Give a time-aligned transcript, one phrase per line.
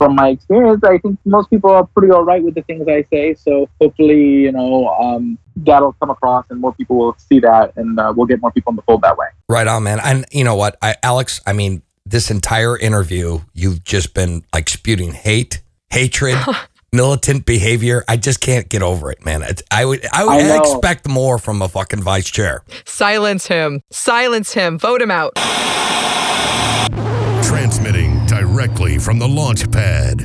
[0.00, 3.04] from my experience, I think most people are pretty all right with the things I
[3.10, 3.34] say.
[3.34, 8.00] So hopefully, you know, um, that'll come across and more people will see that and
[8.00, 9.26] uh, we'll get more people in the fold that way.
[9.50, 10.00] Right on, man.
[10.02, 14.70] And you know what, I, Alex, I mean, this entire interview, you've just been like
[14.70, 15.60] spewing hate,
[15.90, 16.38] hatred.
[16.92, 18.02] militant behavior.
[18.08, 19.42] I just can't get over it, man.
[19.42, 22.64] It's, I would I would I expect more from a fucking vice chair.
[22.84, 23.82] Silence him.
[23.92, 24.76] Silence him.
[24.76, 25.34] Vote him out.
[28.60, 30.18] Directly from the launch pad.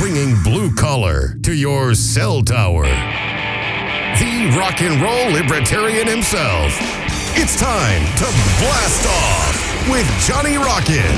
[0.00, 2.82] Bringing blue collar to your cell tower.
[2.82, 6.74] The rock and roll libertarian himself.
[7.38, 8.26] It's time to
[8.58, 11.14] blast off with Johnny Rocket.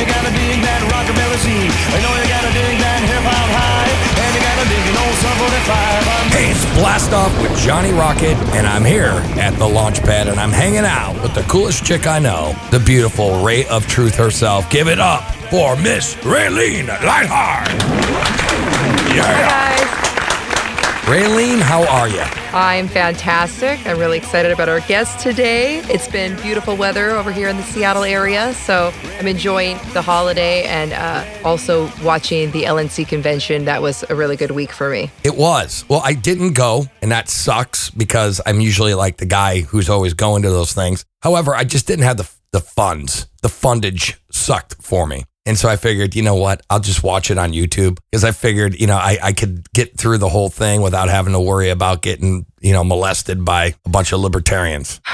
[0.00, 1.68] you gotta dig that rockabilly scene.
[1.68, 5.14] I know you gotta dig that hip hop high, and you gotta dig an old
[5.16, 6.08] Sum 45.
[6.08, 10.28] I'm Hey, it's Blast Off with Johnny Rocket, and I'm here at the launch pad,
[10.28, 14.16] and I'm hanging out with the coolest chick I know, the beautiful Ray of Truth
[14.16, 14.68] herself.
[14.70, 17.68] Give it up for Miss Raylene Lightheart.
[19.14, 19.48] Yeah.
[19.48, 20.03] Guys,
[21.04, 22.22] Raylene, how are you?
[22.54, 23.78] I'm fantastic.
[23.86, 25.80] I'm really excited about our guest today.
[25.80, 30.64] It's been beautiful weather over here in the Seattle area, so I'm enjoying the holiday
[30.64, 33.66] and uh, also watching the LNC convention.
[33.66, 35.10] That was a really good week for me.
[35.24, 35.84] It was.
[35.90, 40.14] Well, I didn't go, and that sucks because I'm usually like the guy who's always
[40.14, 41.04] going to those things.
[41.20, 43.26] However, I just didn't have the the funds.
[43.42, 45.24] The fundage sucked for me.
[45.46, 46.62] And so I figured, you know what?
[46.70, 49.98] I'll just watch it on YouTube because I figured, you know, I, I could get
[49.98, 53.88] through the whole thing without having to worry about getting, you know, molested by a
[53.88, 55.00] bunch of libertarians.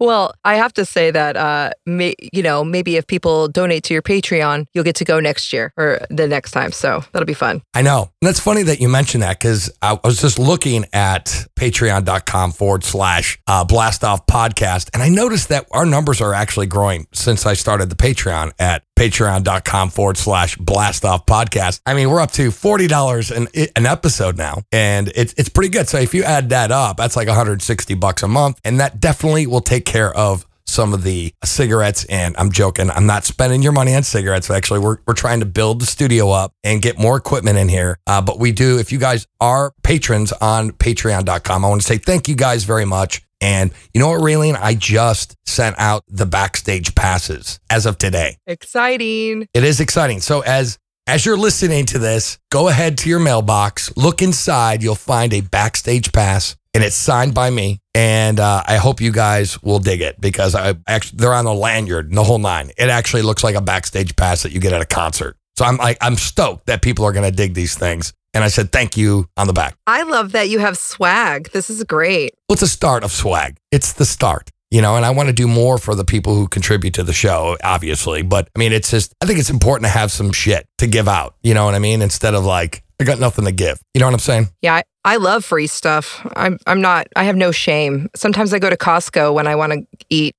[0.00, 3.94] Well, I have to say that, uh, may, you know, maybe if people donate to
[3.94, 6.70] your Patreon, you'll get to go next year or the next time.
[6.70, 7.62] So that'll be fun.
[7.74, 8.10] I know.
[8.20, 12.84] And that's funny that you mentioned that because I was just looking at patreon.com forward
[12.84, 14.90] slash uh, blast off podcast.
[14.94, 18.84] And I noticed that our numbers are actually growing since I started the Patreon at
[18.98, 21.80] patreon.com forward slash blast off podcast.
[21.86, 25.88] I mean, we're up to $40 an, an episode now and it's, it's pretty good.
[25.88, 28.60] So if you add that up, that's like 160 bucks a month.
[28.64, 32.90] And that definitely will take care of some of the cigarettes and I'm joking.
[32.90, 34.50] I'm not spending your money on cigarettes.
[34.50, 37.98] Actually, we're, we're trying to build the studio up and get more equipment in here.
[38.06, 41.98] Uh, but we do, if you guys are patrons on patreon.com, I want to say
[41.98, 43.22] thank you guys very much.
[43.40, 44.58] And you know what, Raylene?
[44.60, 48.36] I just sent out the backstage passes as of today.
[48.46, 49.48] Exciting.
[49.54, 50.20] It is exciting.
[50.20, 54.94] So as as you're listening to this, go ahead to your mailbox, look inside, you'll
[54.94, 57.80] find a backstage pass and it's signed by me.
[57.94, 61.54] And uh, I hope you guys will dig it because I actually they're on the
[61.54, 62.72] lanyard and the whole nine.
[62.76, 65.37] It actually looks like a backstage pass that you get at a concert.
[65.58, 68.12] So I'm like I'm stoked that people are gonna dig these things.
[68.32, 69.76] And I said thank you on the back.
[69.88, 71.50] I love that you have swag.
[71.50, 72.34] This is great.
[72.48, 73.56] Well, it's a start of swag.
[73.72, 74.52] It's the start.
[74.70, 77.12] You know, and I want to do more for the people who contribute to the
[77.12, 78.22] show, obviously.
[78.22, 81.08] But I mean, it's just, I think it's important to have some shit to give
[81.08, 81.34] out.
[81.42, 82.02] You know what I mean?
[82.02, 83.80] Instead of like, I got nothing to give.
[83.94, 84.48] You know what I'm saying?
[84.60, 86.24] Yeah, I, I love free stuff.
[86.36, 88.10] I'm I'm not I have no shame.
[88.14, 90.36] Sometimes I go to Costco when I want to eat.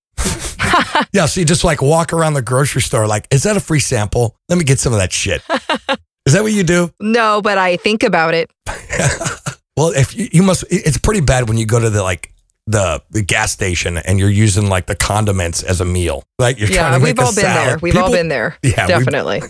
[1.13, 1.25] Yeah.
[1.25, 4.35] So you just like walk around the grocery store, like, is that a free sample?
[4.49, 5.41] Let me get some of that shit.
[6.25, 6.91] is that what you do?
[6.99, 8.51] No, but I think about it.
[9.77, 12.33] Well, if you, you must, it's pretty bad when you go to the like,
[12.67, 16.25] the, the gas station and you're using like the condiments as a meal.
[16.37, 17.77] Like you're trying Yeah, to make we've all been there.
[17.81, 18.57] We've all been there.
[18.61, 19.41] Yeah, definitely.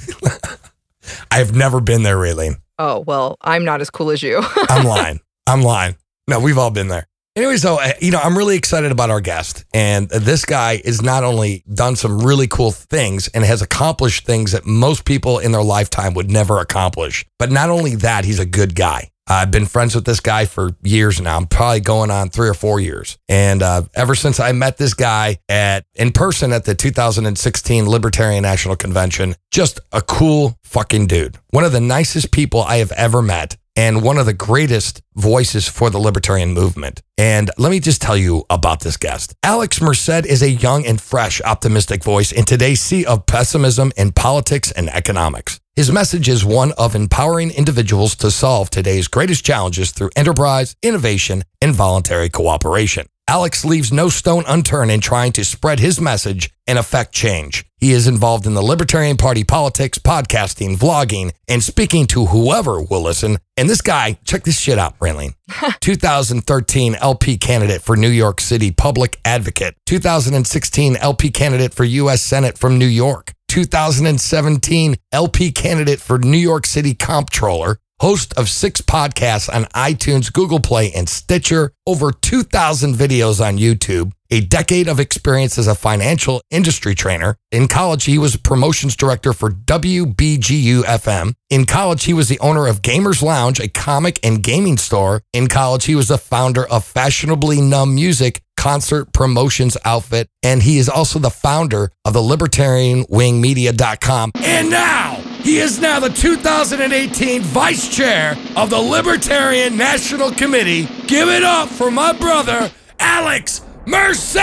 [1.32, 2.58] I've never been there, Raylene.
[2.78, 4.40] oh well, I'm not as cool as you.
[4.70, 5.20] I'm lying.
[5.48, 5.96] I'm lying.
[6.28, 7.08] No, we've all been there.
[7.40, 9.64] Anyways, though, uh, you know, I'm really excited about our guest.
[9.74, 14.52] And this guy is not only done some really cool things and has accomplished things
[14.52, 18.46] that most people in their lifetime would never accomplish, but not only that, he's a
[18.46, 19.10] good guy.
[19.26, 21.38] I've been friends with this guy for years now.
[21.38, 23.18] I'm probably going on three or four years.
[23.30, 28.42] And uh, ever since I met this guy at in person at the 2016 Libertarian
[28.42, 31.38] National Convention, just a cool fucking dude.
[31.52, 35.66] One of the nicest people I have ever met and one of the greatest voices
[35.70, 37.02] for the libertarian movement.
[37.18, 39.34] And let me just tell you about this guest.
[39.42, 44.12] Alex Merced is a young and fresh, optimistic voice in today's sea of pessimism in
[44.12, 45.62] politics and economics.
[45.78, 51.46] His message is one of empowering individuals to solve today's greatest challenges through enterprise, innovation,
[51.62, 53.08] and voluntary cooperation.
[53.30, 57.64] Alex leaves no stone unturned in trying to spread his message and affect change.
[57.78, 63.04] He is involved in the Libertarian Party politics, podcasting, vlogging, and speaking to whoever will
[63.04, 63.38] listen.
[63.56, 65.36] And this guy, check this shit out, Raylene.
[65.80, 69.76] 2013 LP candidate for New York City Public Advocate.
[69.86, 72.24] 2016 LP candidate for U.S.
[72.24, 73.34] Senate from New York.
[73.48, 77.78] 2017 LP candidate for New York City Comptroller.
[78.00, 84.12] Host of six podcasts on iTunes, Google Play, and Stitcher, over 2,000 videos on YouTube,
[84.30, 87.36] a decade of experience as a financial industry trainer.
[87.52, 91.34] In college, he was promotions director for WBGU FM.
[91.50, 95.24] In college, he was the owner of Gamers Lounge, a comic and gaming store.
[95.34, 100.28] In college, he was the founder of Fashionably Numb Music, concert promotions outfit.
[100.44, 104.32] And he is also the founder of the libertarian wing libertarianwingmedia.com.
[104.36, 110.88] And now he is now the 2018 vice chair of the Libertarian National Committee.
[111.08, 114.36] Give it up for my brother, Alex Merced.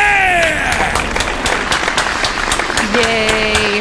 [2.95, 3.81] Yay.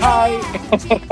[0.00, 0.40] Hi.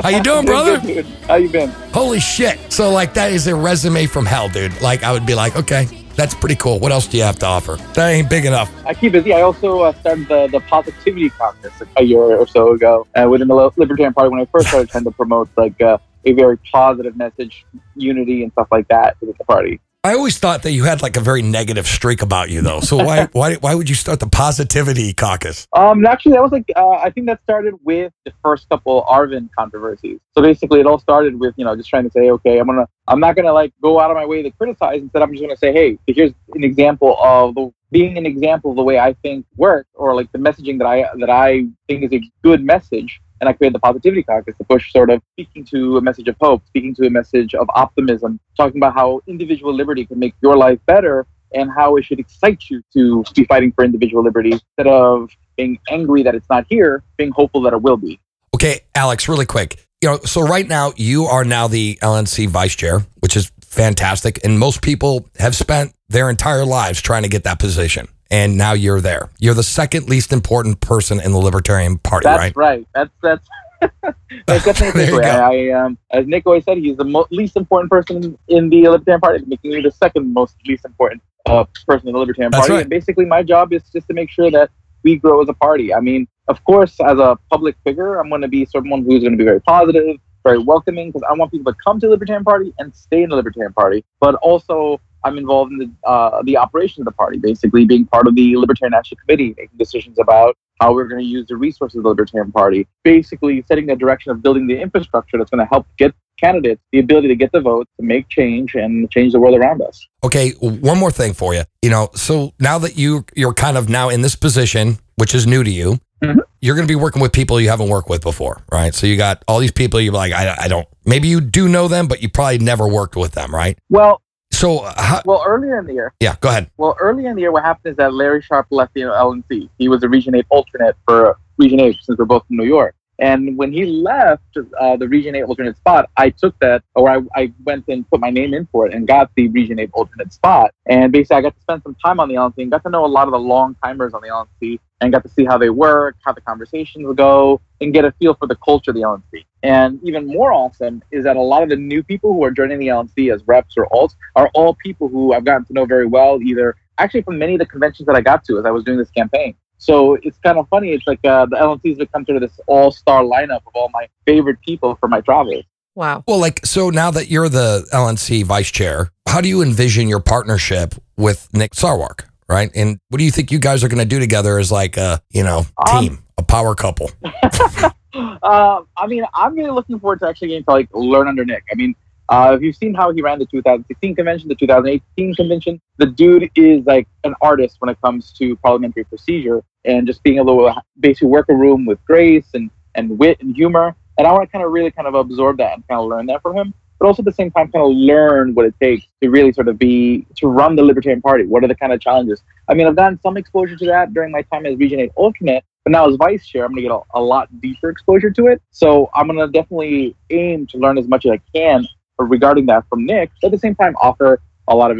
[0.03, 0.79] How you doing, brother?
[0.81, 1.07] Good, dude.
[1.27, 1.71] How you been?
[1.93, 2.73] Holy shit.
[2.73, 4.81] So like that is a resume from hell, dude.
[4.81, 5.87] Like I would be like, okay,
[6.17, 6.79] that's pretty cool.
[6.79, 7.77] What else do you have to offer?
[7.95, 8.73] That ain't big enough.
[8.85, 9.33] I keep busy.
[9.33, 13.49] I also uh, started the, the Positivity Caucus a year or so ago uh, within
[13.49, 17.17] the Libertarian Party when I first started trying to promote like uh, a very positive
[17.17, 17.65] message,
[17.95, 19.81] unity, and stuff like that within the party.
[20.07, 22.79] I always thought that you had like a very negative streak about you though.
[22.79, 25.67] So why why why would you start the positivity caucus?
[25.77, 29.49] Um, actually, that was like uh, I think that started with the first couple Arvin
[29.59, 30.21] controversies.
[30.33, 32.87] So basically, it all started with you know just trying to say, okay, I'm gonna
[33.09, 35.01] I'm not gonna like go out of my way to criticize.
[35.01, 38.77] Instead, I'm just gonna say, hey, here's an example of the being an example of
[38.77, 42.13] the way I think works, or like the messaging that I that I think is
[42.13, 43.21] a good message.
[43.41, 46.37] And I created the Positivity Caucus to push sort of speaking to a message of
[46.41, 50.57] hope, speaking to a message of optimism, talking about how individual liberty can make your
[50.57, 54.87] life better and how it should excite you to be fighting for individual liberty instead
[54.87, 58.21] of being angry that it's not here, being hopeful that it will be.
[58.55, 59.85] Okay, Alex, really quick.
[60.03, 64.45] You know, so right now you are now the LNC vice chair, which is fantastic.
[64.45, 68.09] And most people have spent their entire lives trying to get that position.
[68.31, 69.31] And now you're there.
[69.39, 72.39] You're the second least important person in the Libertarian Party, right?
[72.39, 72.87] That's right?
[72.87, 72.89] right.
[72.95, 75.23] That's that's that's definitely There you the way.
[75.23, 75.29] go.
[75.29, 78.89] I, I um, as Nick always said, he's the mo- least important person in the
[78.89, 82.63] Libertarian Party, making me the second most least important uh, person in the Libertarian That's
[82.63, 82.73] Party.
[82.75, 82.81] right.
[82.83, 84.71] And basically, my job is just to make sure that
[85.03, 85.95] we grow as a party.
[85.95, 89.33] I mean, of course, as a public figure, I'm going to be someone who's going
[89.33, 92.45] to be very positive, very welcoming, because I want people to come to the Libertarian
[92.45, 94.05] Party and stay in the Libertarian Party.
[94.21, 98.27] But also, I'm involved in the uh, the operation of the party, basically being part
[98.29, 101.97] of the Libertarian National Committee, making decisions about how we're going to use the resources
[101.97, 105.69] of the Libertarian Party, basically setting the direction of building the infrastructure that's going to
[105.69, 109.41] help get candidates the ability to get the vote, to make change, and change the
[109.41, 110.07] world around us.
[110.23, 111.63] Okay, one more thing for you.
[111.83, 115.47] You know, so now that you you're kind of now in this position, which is
[115.47, 116.39] new to you, Mhm.
[116.63, 118.95] you're going to be working with people you haven't worked with before, right?
[118.95, 120.87] So you got all these people you're like, I, I don't.
[121.05, 123.79] Maybe you do know them, but you probably never worked with them, right?
[123.91, 124.23] Well,
[124.57, 126.71] So, how, well, earlier in the year, yeah, go ahead.
[126.79, 129.69] well, earlier in the year, what happened is that Larry Sharpe left the LNC.
[129.77, 132.96] He was a Region 8 alternate for Region 8 since we're both from New York.
[133.19, 137.21] And when he left uh, the Region 8 alternate spot, I took that, or I,
[137.35, 140.33] I went and put my name in for it and got the Region 8 alternate
[140.33, 140.73] spot.
[140.87, 143.05] And basically, I got to spend some time on the LNC and got to know
[143.05, 145.71] a lot of the long timers on the LNC and got to see how they
[145.71, 149.45] work, how the conversations go, and get a feel for the culture of the LNC.
[149.63, 152.79] And even more awesome is that a lot of the new people who are joining
[152.79, 156.07] the LNC as reps or alts are all people who I've gotten to know very
[156.07, 158.85] well, either actually from many of the conventions that I got to as I was
[158.85, 159.55] doing this campaign.
[159.79, 160.93] So it's kind of funny.
[160.93, 164.09] It's like uh, the LNC has become sort of this all-star lineup of all my
[164.25, 165.65] favorite people for my travels.
[165.95, 166.25] Wow.
[166.29, 170.21] Well, like, so now that you're the LNC vice chair, how do you envision your
[170.21, 172.71] partnership with Nick Sarwark, right?
[172.75, 175.21] And what do you think you guys are going to do together as like a,
[175.31, 177.11] you know, Um, team, a power couple?
[177.23, 181.65] uh, I mean, I'm really looking forward to actually getting to like learn under Nick.
[181.71, 181.95] I mean,
[182.29, 186.51] uh, if you've seen how he ran the 2016 convention, the 2018 convention, the dude
[186.57, 190.83] is like an artist when it comes to parliamentary procedure and just being able to
[191.01, 193.95] basically work a room with grace and, and wit and humor.
[194.19, 196.27] And I want to kind of really kind of absorb that and kind of learn
[196.27, 199.07] that from him, but also at the same time kind of learn what it takes
[199.23, 201.45] to really sort of be to run the Libertarian Party.
[201.45, 202.43] What are the kind of challenges?
[202.69, 205.65] I mean, I've gotten some exposure to that during my time as Region 8 alternate,
[205.85, 208.47] but now as vice chair, I'm going to get a, a lot deeper exposure to
[208.49, 208.61] it.
[208.73, 211.87] So I'm going to definitely aim to learn as much as I can
[212.25, 214.99] regarding that from Nick, but at the same time offer a lot of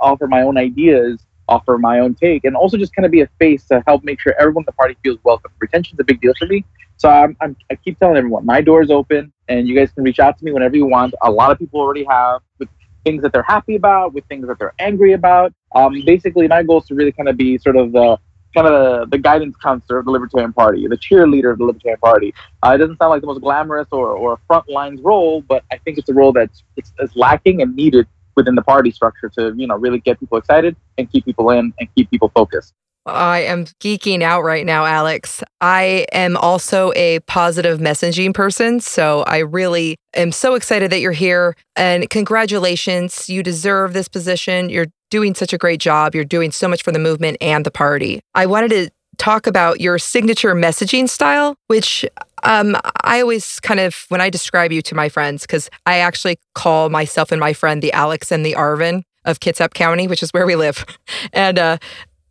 [0.00, 3.28] offer my own ideas, offer my own take, and also just kind of be a
[3.38, 5.50] face to help make sure everyone in the party feels welcome.
[5.58, 6.64] Retention's a big deal for me,
[6.96, 10.04] so I'm, I'm, I keep telling everyone my door is open, and you guys can
[10.04, 11.14] reach out to me whenever you want.
[11.22, 12.68] A lot of people already have with
[13.04, 15.52] things that they're happy about, with things that they're angry about.
[15.74, 18.18] Um, basically, my goal is to really kind of be sort of the
[18.54, 22.00] kind of the, the guidance counselor of the Libertarian Party, the cheerleader of the Libertarian
[22.00, 22.34] Party.
[22.62, 25.78] Uh, it doesn't sound like the most glamorous or, or front lines role, but I
[25.78, 29.52] think it's a role that's it's, it's lacking and needed within the party structure to
[29.56, 32.74] you know really get people excited and keep people in and keep people focused.
[33.08, 35.42] I am geeking out right now, Alex.
[35.60, 38.80] I am also a positive messaging person.
[38.80, 41.56] So I really am so excited that you're here.
[41.76, 43.28] And congratulations.
[43.28, 44.68] You deserve this position.
[44.70, 46.14] You're doing such a great job.
[46.14, 48.20] You're doing so much for the movement and the party.
[48.34, 52.04] I wanted to talk about your signature messaging style, which
[52.44, 56.38] um, I always kind of, when I describe you to my friends, because I actually
[56.54, 60.30] call myself and my friend the Alex and the Arvin of Kitsap County, which is
[60.30, 60.84] where we live.
[61.32, 61.78] And uh,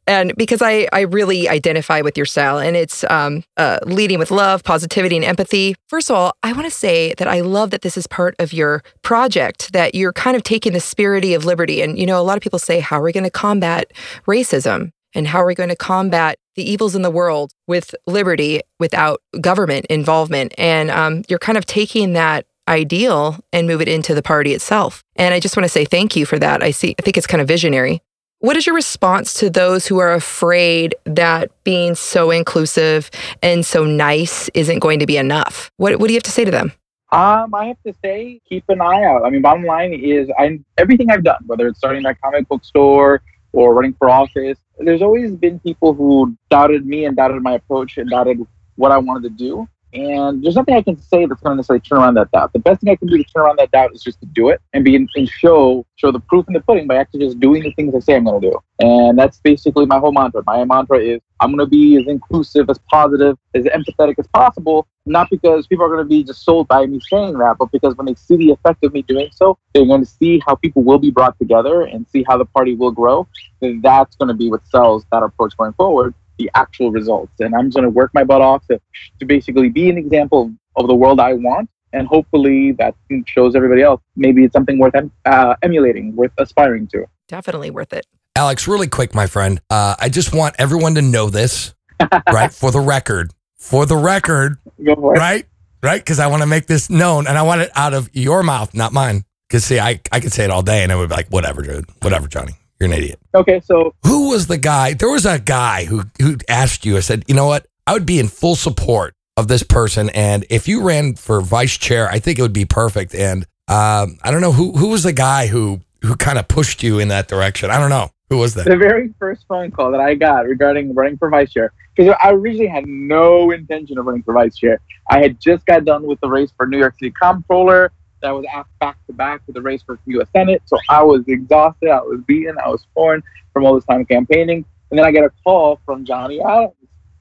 [0.07, 4.31] and because I, I really identify with your style and it's um, uh, leading with
[4.31, 5.75] love, positivity, and empathy.
[5.87, 8.53] First of all, I want to say that I love that this is part of
[8.53, 11.81] your project, that you're kind of taking the spirit of liberty.
[11.81, 13.91] And, you know, a lot of people say, how are we going to combat
[14.27, 14.91] racism?
[15.13, 19.21] And how are we going to combat the evils in the world with liberty without
[19.41, 20.53] government involvement?
[20.57, 25.03] And um, you're kind of taking that ideal and move it into the party itself.
[25.15, 26.61] And I just want to say thank you for that.
[26.61, 28.01] I see I think it's kind of visionary.
[28.39, 33.09] What is your response to those who are afraid that being so inclusive
[33.41, 35.71] and so nice isn't going to be enough?
[35.77, 36.71] What, what do you have to say to them?
[37.11, 39.25] Um, I have to say, keep an eye out.
[39.25, 42.63] I mean, bottom line is, I everything I've done, whether it's starting that comic book
[42.63, 47.53] store or running for office, there's always been people who doubted me and doubted my
[47.53, 49.67] approach and doubted what I wanted to do.
[49.93, 52.51] And there's nothing I can say that's going to necessarily turn around that doubt.
[52.51, 54.49] The best thing I can do to turn around that doubt is just to do
[54.49, 57.63] it and be and show show the proof in the pudding by actually just doing
[57.63, 58.59] the things I say I'm going to do.
[58.79, 60.43] And that's basically my whole mantra.
[60.45, 64.87] My mantra is I'm going to be as inclusive, as positive, as empathetic as possible.
[65.05, 67.95] Not because people are going to be just sold by me saying that, but because
[67.95, 70.83] when they see the effect of me doing so, they're going to see how people
[70.83, 73.25] will be brought together and see how the party will grow.
[73.61, 77.33] And that's going to be what sells that approach going forward the actual results.
[77.39, 78.79] And I'm just going to work my butt off to,
[79.19, 81.69] to basically be an example of the world I want.
[81.93, 84.93] And hopefully that shows everybody else maybe it's something worth
[85.25, 87.05] uh, emulating, worth aspiring to.
[87.27, 88.05] Definitely worth it.
[88.35, 89.61] Alex, really quick, my friend.
[89.69, 91.73] Uh, I just want everyone to know this,
[92.31, 92.53] right?
[92.53, 95.19] For the record, for the record, Go for it.
[95.19, 95.45] right?
[95.81, 96.01] Right?
[96.01, 98.73] Because I want to make this known and I want it out of your mouth,
[98.73, 99.23] not mine.
[99.47, 101.61] Because, see, I, I could say it all day and it would be like, whatever,
[101.61, 101.85] dude.
[102.01, 102.53] Whatever, Johnny.
[102.79, 103.19] You're an idiot.
[103.33, 104.93] Okay, so Who was the guy?
[104.93, 106.97] There was a guy who who asked you.
[106.97, 107.65] I said, you know what?
[107.85, 111.77] I would be in full support of this person, and if you ran for vice
[111.77, 113.15] chair, I think it would be perfect.
[113.15, 116.83] And um, I don't know who who was the guy who who kind of pushed
[116.83, 117.69] you in that direction.
[117.71, 118.65] I don't know who was that.
[118.65, 122.31] the very first phone call that I got regarding running for vice chair, because I
[122.31, 124.79] originally had no intention of running for vice chair.
[125.09, 127.91] I had just got done with the race for New York City Comptroller.
[128.21, 128.45] That was
[128.79, 130.27] back to back with the race for U.S.
[130.35, 130.61] Senate.
[130.65, 131.89] So I was exhausted.
[131.89, 132.55] I was beaten.
[132.63, 133.21] I was torn
[133.53, 134.65] from all this time campaigning.
[134.89, 136.73] And then I get a call from Johnny Adams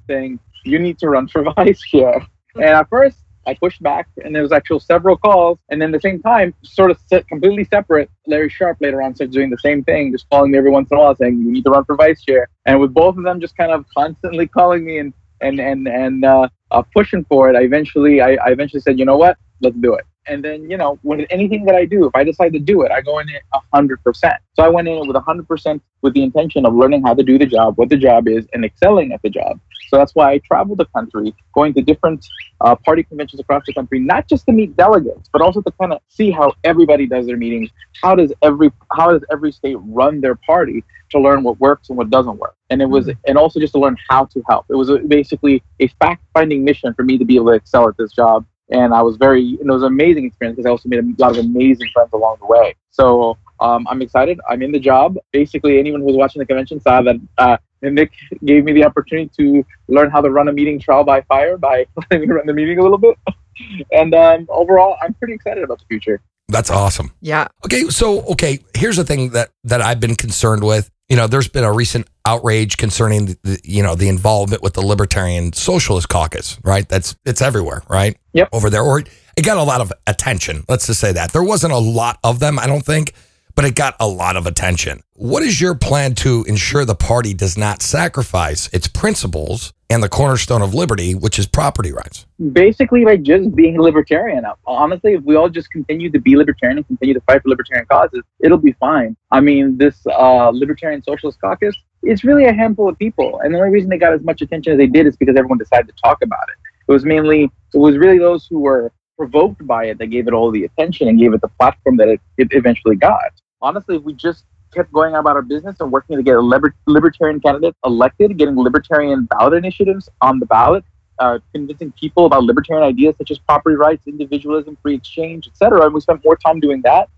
[0.07, 4.35] saying, "You need to run for vice chair." And at first, I pushed back, and
[4.35, 5.59] there was actual several calls.
[5.69, 6.99] And then at the same time, sort of
[7.29, 10.71] completely separate, Larry Sharpe later on started doing the same thing, just calling me every
[10.71, 13.17] once in a while, saying, "You need to run for vice chair." And with both
[13.17, 17.25] of them just kind of constantly calling me and and and and uh, uh, pushing
[17.25, 19.37] for it, I eventually I, I eventually said, "You know what?
[19.61, 22.53] Let's do it." And then, you know, when anything that I do, if I decide
[22.55, 24.35] to do it, I go in it a hundred percent.
[24.55, 27.15] So I went in it with a hundred percent with the intention of learning how
[27.15, 29.61] to do the job, what the job is, and excelling at the job.
[29.89, 32.27] So that's why I traveled the country, going to different
[32.61, 35.93] uh, party conventions across the country, not just to meet delegates, but also to kind
[35.93, 37.71] of see how everybody does their meetings.
[38.03, 41.97] How does every how does every state run their party to learn what works and
[41.97, 42.57] what doesn't work?
[42.71, 44.67] And it was, and also just to learn how to help.
[44.69, 47.97] It was a, basically a fact-finding mission for me to be able to excel at
[47.97, 51.01] this job and I was very, it was an amazing experience because I also made
[51.01, 52.75] a lot of amazing friends along the way.
[52.91, 54.41] So um, I'm excited.
[54.49, 55.17] I'm in the job.
[55.33, 58.13] Basically, anyone who was watching the convention saw that uh, Nick
[58.45, 61.87] gave me the opportunity to learn how to run a meeting trial by fire by
[62.11, 63.17] letting me run the meeting a little bit.
[63.93, 66.21] and um, overall, I'm pretty excited about the future.
[66.49, 67.13] That's awesome.
[67.21, 67.49] Yeah.
[67.65, 70.91] Okay, so okay, here's the thing that that I've been concerned with.
[71.09, 74.75] You know, there's been a recent outrage concerning the, the you know the involvement with
[74.75, 76.89] the Libertarian Socialist Caucus, right?
[76.89, 78.17] That's it's everywhere, right?
[78.33, 78.49] Yep.
[78.53, 80.65] Over there, or it got a lot of attention.
[80.69, 83.13] Let's just say that there wasn't a lot of them, I don't think,
[83.57, 85.01] but it got a lot of attention.
[85.15, 90.11] What is your plan to ensure the party does not sacrifice its principles and the
[90.11, 92.27] cornerstone of liberty, which is property rights?
[92.53, 94.45] Basically, by just being libertarian.
[94.67, 97.87] Honestly, if we all just continue to be libertarian and continue to fight for libertarian
[97.87, 99.17] causes, it'll be fine.
[99.33, 103.41] I mean, this uh, Libertarian Socialist Caucus, it's really a handful of people.
[103.43, 105.59] And the only reason they got as much attention as they did is because everyone
[105.59, 106.57] decided to talk about it.
[106.89, 110.35] It was mainly, it was really those who were provoked by it that gave it
[110.35, 113.33] all the attention and gave it the platform that it, it eventually got.
[113.63, 114.45] Honestly, if we just
[114.75, 118.57] kept going about our business and working to get a liber- libertarian candidate elected, getting
[118.57, 120.85] libertarian ballot initiatives on the ballot,
[121.19, 125.85] uh, convincing people about libertarian ideas such as property rights, individualism, free exchange, etc.
[125.85, 127.09] And we spent more time doing that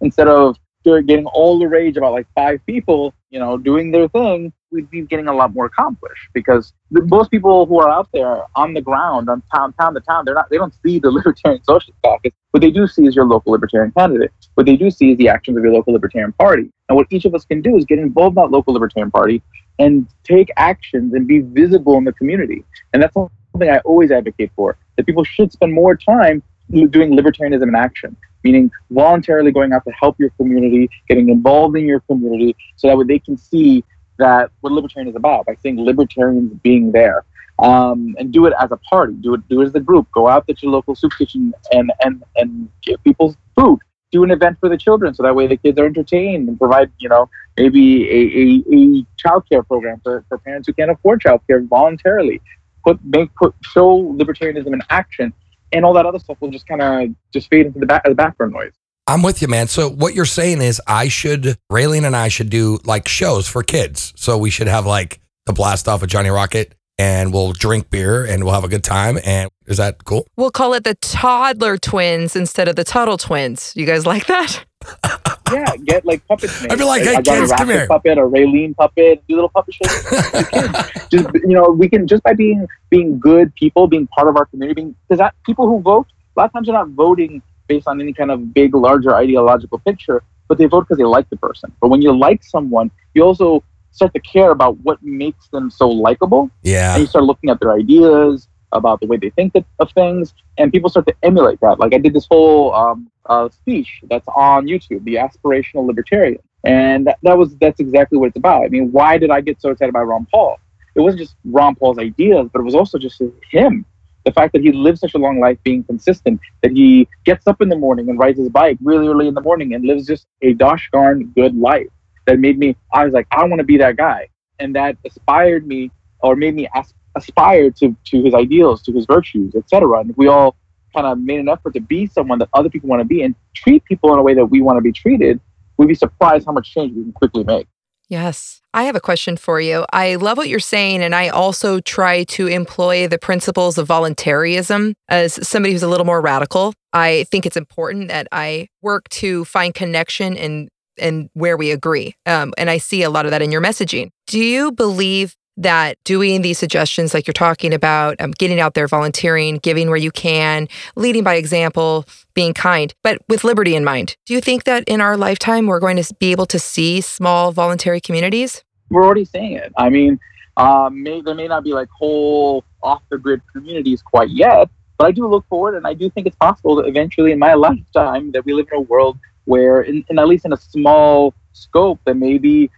[0.00, 4.52] instead of getting all the rage about like five people, you know, doing their thing.
[4.70, 8.42] We'd be getting a lot more accomplished because the, most people who are out there
[8.54, 11.62] on the ground, on town, town to town, they're not, they don't see the Libertarian
[11.64, 12.32] Socialist Caucus.
[12.50, 14.32] What they do see is your local Libertarian candidate.
[14.54, 16.70] What they do see is the actions of your local Libertarian Party.
[16.88, 19.42] And what each of us can do is get involved in that local Libertarian Party
[19.78, 22.64] and take actions and be visible in the community.
[22.92, 24.76] And that's something I always advocate for.
[24.96, 29.92] That people should spend more time doing libertarianism in action, meaning voluntarily going out to
[29.92, 33.84] help your community, getting involved in your community, so that way they can see
[34.18, 37.24] that what libertarian is about by seeing libertarians being there.
[37.60, 40.06] Um, and do it as a party, do it do it as a group.
[40.12, 43.80] Go out to your local soup kitchen and and and give people food.
[44.12, 46.92] Do an event for the children, so that way the kids are entertained and provide,
[46.98, 51.20] you know, maybe a, a, a child care program for, for parents who can't afford
[51.20, 52.40] child care voluntarily.
[52.84, 55.34] Put make put show libertarianism in action
[55.72, 58.14] and all that other stuff will just kind of just fade into the back the
[58.14, 58.72] background noise.
[59.08, 59.68] I'm with you, man.
[59.68, 63.62] So what you're saying is I should, Raylene and I should do like shows for
[63.62, 64.12] kids.
[64.16, 68.26] So we should have like the blast off of Johnny Rocket and we'll drink beer
[68.26, 69.18] and we'll have a good time.
[69.24, 70.26] And is that cool?
[70.36, 73.72] We'll call it the toddler twins instead of the Tuttle twins.
[73.74, 74.66] You guys like that?
[75.52, 76.60] yeah, get like puppets.
[76.60, 76.72] Made.
[76.72, 77.86] I'd be like, hey, a kids, come here.
[77.86, 81.08] Puppet, a Raylene puppet, do little puppet shows.
[81.10, 84.44] just you know, we can just by being being good people, being part of our
[84.44, 87.86] community, being because that people who vote a lot of times they're not voting based
[87.86, 91.36] on any kind of big, larger ideological picture, but they vote because they like the
[91.36, 91.70] person.
[91.80, 95.88] But when you like someone, you also start to care about what makes them so
[95.88, 96.94] likable, Yeah.
[96.94, 100.34] and you start looking at their ideas about the way they think of- of things,
[100.58, 101.78] and people start to emulate that.
[101.78, 107.06] Like I did this whole um, uh, speech that's on YouTube, the aspirational libertarian, and
[107.06, 108.64] that, that was that's exactly what it's about.
[108.64, 110.58] I mean, why did I get so excited by Ron Paul?
[110.94, 113.84] It wasn't just Ron Paul's ideas, but it was also just him.
[114.28, 117.62] The fact that he lived such a long life being consistent, that he gets up
[117.62, 120.26] in the morning and rides his bike really early in the morning and lives just
[120.42, 121.86] a dosh darn good life.
[122.26, 124.28] That made me, I was like, I want to be that guy.
[124.58, 129.06] And that inspired me or made me as- aspire to, to his ideals, to his
[129.06, 130.00] virtues, etc.
[130.00, 130.56] And we all
[130.94, 133.34] kind of made an effort to be someone that other people want to be and
[133.54, 135.40] treat people in a way that we want to be treated,
[135.78, 137.66] we'd be surprised how much change we can quickly make.
[138.08, 138.62] Yes.
[138.72, 139.84] I have a question for you.
[139.92, 144.94] I love what you're saying, and I also try to employ the principles of voluntarism
[145.08, 146.72] as somebody who's a little more radical.
[146.92, 150.68] I think it's important that I work to find connection and
[151.00, 152.14] and where we agree.
[152.26, 154.10] Um, and I see a lot of that in your messaging.
[154.26, 158.86] Do you believe that doing these suggestions, like you're talking about, um, getting out there,
[158.86, 164.16] volunteering, giving where you can, leading by example, being kind, but with liberty in mind,
[164.26, 167.52] do you think that in our lifetime we're going to be able to see small
[167.52, 168.62] voluntary communities?
[168.90, 169.72] we're already seeing it.
[169.76, 170.18] I mean,
[170.56, 175.06] um, may, there may not be like whole off the grid communities quite yet, but
[175.06, 178.32] I do look forward and I do think it's possible that eventually in my lifetime
[178.32, 182.00] that we live in a world where, in, in at least in a small scope,
[182.04, 182.70] that maybe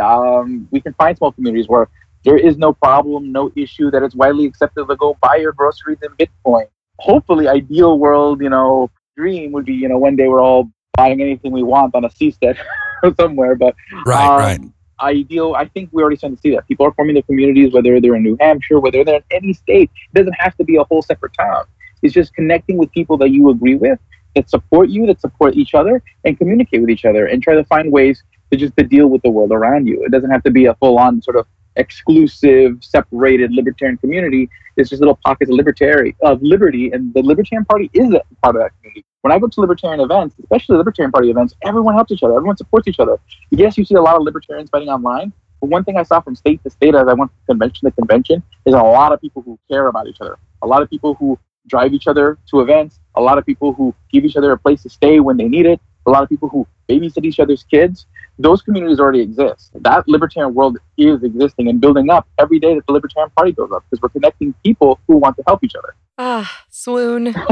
[0.00, 1.88] um, we can find small communities where
[2.24, 5.98] there is no problem, no issue, that it's widely accepted to go buy your groceries
[6.02, 6.66] in Bitcoin.
[6.98, 11.20] Hopefully, ideal world, you know, dream would be, you know, one day we're all buying
[11.20, 12.56] anything we want on a seastead
[13.02, 13.74] or somewhere, but
[14.06, 14.60] Right, um, right.
[15.02, 15.54] Ideal.
[15.54, 16.66] I think we already starting to see that.
[16.68, 19.90] People are forming their communities, whether they're in New Hampshire, whether they're in any state.
[20.12, 21.64] It doesn't have to be a whole separate town.
[22.02, 23.98] It's just connecting with people that you agree with,
[24.36, 27.64] that support you, that support each other, and communicate with each other, and try to
[27.64, 30.04] find ways to just to deal with the world around you.
[30.04, 34.48] It doesn't have to be a full-on sort of exclusive, separated libertarian community.
[34.76, 38.56] It's just little pockets of libertarian of liberty, and the Libertarian Party is a part
[38.56, 39.04] of that community.
[39.22, 42.36] When I go to libertarian events, especially Libertarian Party events, everyone helps each other.
[42.36, 43.18] Everyone supports each other.
[43.50, 46.34] Yes, you see a lot of libertarians fighting online, but one thing I saw from
[46.34, 49.42] state to state as I went from convention to convention is a lot of people
[49.42, 50.38] who care about each other.
[50.62, 53.00] A lot of people who drive each other to events.
[53.14, 55.66] A lot of people who give each other a place to stay when they need
[55.66, 55.80] it.
[56.06, 58.06] A lot of people who babysit each other's kids.
[58.38, 59.70] Those communities already exist.
[59.74, 63.72] That libertarian world is existing and building up every day that the Libertarian Party builds
[63.72, 65.94] up because we're connecting people who want to help each other.
[66.18, 67.34] Ah, swoon.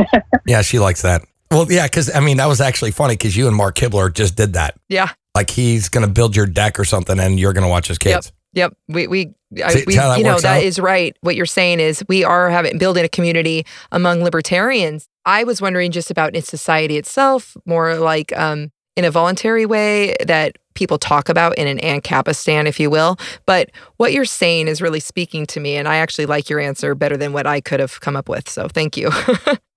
[0.46, 1.22] Yeah, she likes that.
[1.52, 4.36] Well, yeah, because I mean, that was actually funny because you and Mark Kibler just
[4.36, 4.74] did that.
[4.88, 5.10] Yeah.
[5.36, 7.98] Like he's going to build your deck or something and you're going to watch his
[7.98, 8.32] kids.
[8.54, 8.76] Yep.
[8.88, 10.62] We we, I, we see how that you know works that out?
[10.62, 11.16] is right.
[11.20, 15.08] What you're saying is we are having building a community among libertarians.
[15.24, 20.16] I was wondering just about in society itself, more like um, in a voluntary way
[20.24, 23.16] that people talk about in an Ancapistan, if you will.
[23.46, 26.94] But what you're saying is really speaking to me, and I actually like your answer
[26.94, 28.48] better than what I could have come up with.
[28.48, 29.10] So thank you.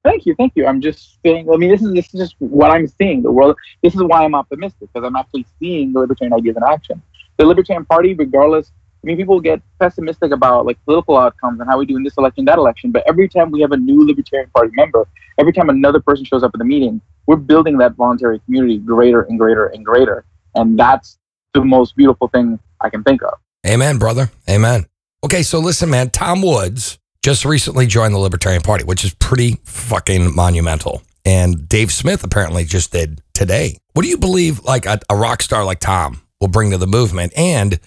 [0.06, 0.68] Thank you, thank you.
[0.68, 1.50] I'm just saying.
[1.52, 3.24] I mean, this is this is just what I'm seeing.
[3.24, 3.58] The world.
[3.82, 7.02] This is why I'm optimistic because I'm actually seeing the libertarian ideas in action.
[7.38, 8.72] The Libertarian Party, regardless.
[9.04, 12.14] I mean, people get pessimistic about like political outcomes and how we do in this
[12.18, 12.92] election, that election.
[12.92, 15.08] But every time we have a new Libertarian Party member,
[15.40, 19.24] every time another person shows up at the meeting, we're building that voluntary community greater
[19.24, 20.24] and greater and greater.
[20.56, 21.18] And that's
[21.54, 23.34] the most beautiful thing I can think of.
[23.66, 24.30] Amen, brother.
[24.50, 24.86] Amen.
[25.24, 26.10] Okay, so listen, man.
[26.10, 31.02] Tom Woods just recently joined the Libertarian Party, which is pretty fucking monumental.
[31.26, 33.78] And Dave Smith apparently just did today.
[33.94, 36.86] What do you believe, like a, a rock star like Tom, will bring to the
[36.86, 37.34] movement?
[37.36, 37.80] And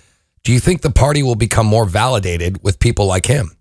[0.42, 3.56] do you think the party will become more validated with people like him?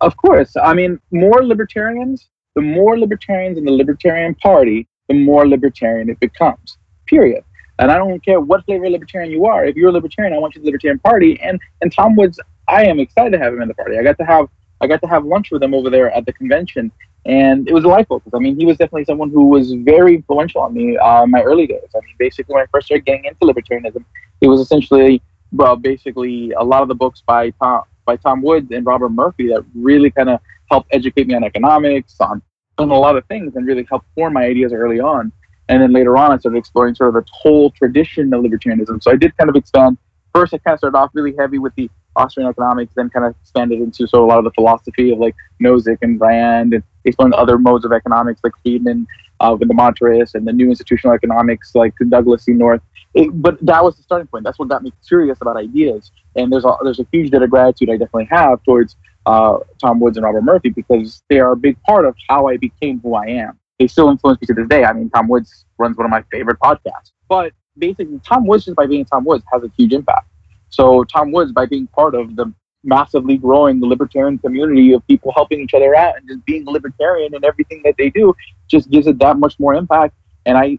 [0.00, 0.52] Of course.
[0.60, 6.18] I mean, more libertarians, the more libertarians in the Libertarian Party, the more libertarian it
[6.18, 6.78] becomes.
[7.06, 7.44] Period.
[7.80, 9.64] And I don't care what flavor libertarian you are.
[9.64, 11.40] If you're a libertarian, I want you to the Libertarian Party.
[11.40, 12.38] And and Tom Woods,
[12.68, 13.98] I am excited to have him in the party.
[13.98, 14.48] I got to have
[14.82, 16.92] I got to have lunch with him over there at the convention,
[17.24, 20.60] and it was delightful because I mean he was definitely someone who was very influential
[20.60, 21.88] on me uh, in my early days.
[21.96, 24.04] I mean, basically when I first started getting into libertarianism,
[24.42, 28.70] it was essentially well, basically a lot of the books by Tom by Tom Woods
[28.72, 30.40] and Robert Murphy that really kind of
[30.70, 32.42] helped educate me on economics, on
[32.78, 35.32] on a lot of things, and really helped form my ideas early on.
[35.70, 39.00] And then later on, I started exploring sort of the whole tradition of libertarianism.
[39.02, 39.98] So I did kind of expand.
[40.34, 43.36] First, I kind of started off really heavy with the Austrian economics, then kind of
[43.40, 46.82] expanded into sort of a lot of the philosophy of like Nozick and Rand, and
[47.04, 49.06] exploring other modes of economics like Friedman
[49.38, 52.52] uh, with the monetarists and the new institutional economics like Douglass C.
[52.52, 52.82] North.
[53.14, 54.42] It, but that was the starting point.
[54.42, 56.10] That's what got me curious about ideas.
[56.34, 60.00] And there's a there's a huge debt of gratitude I definitely have towards uh, Tom
[60.00, 63.14] Woods and Robert Murphy because they are a big part of how I became who
[63.14, 63.59] I am.
[63.80, 64.84] They still influence me to this day.
[64.84, 67.12] I mean, Tom Woods runs one of my favorite podcasts.
[67.30, 70.28] But basically, Tom Woods just by being Tom Woods has a huge impact.
[70.68, 72.52] So Tom Woods, by being part of the
[72.84, 77.42] massively growing libertarian community of people helping each other out and just being libertarian and
[77.42, 78.34] everything that they do,
[78.68, 80.14] just gives it that much more impact.
[80.44, 80.78] And I,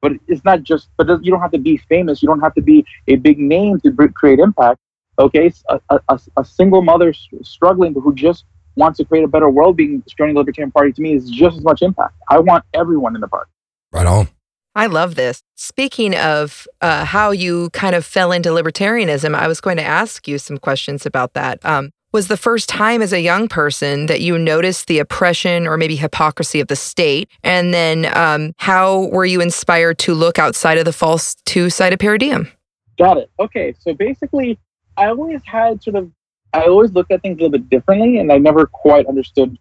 [0.00, 2.22] but it's not just, but you don't have to be famous.
[2.22, 4.78] You don't have to be a big name to create impact.
[5.18, 8.44] Okay, a, a, a single mother struggling who just
[8.76, 11.56] wants to create a better world being joining the Libertarian Party to me is just
[11.56, 12.14] as much impact.
[12.30, 13.50] I want everyone in the party.
[13.92, 14.28] Right on.
[14.74, 15.42] I love this.
[15.56, 20.28] Speaking of uh, how you kind of fell into libertarianism, I was going to ask
[20.28, 21.64] you some questions about that.
[21.64, 25.76] Um, was the first time as a young person that you noticed the oppression or
[25.76, 27.28] maybe hypocrisy of the state?
[27.42, 31.98] And then um, how were you inspired to look outside of the false two sided
[31.98, 32.48] paradigm?
[32.98, 33.30] Got it.
[33.38, 33.74] Okay.
[33.80, 34.58] So basically,
[34.96, 36.10] I always had sort of,
[36.56, 39.56] I always looked at things a little bit differently and I never quite understood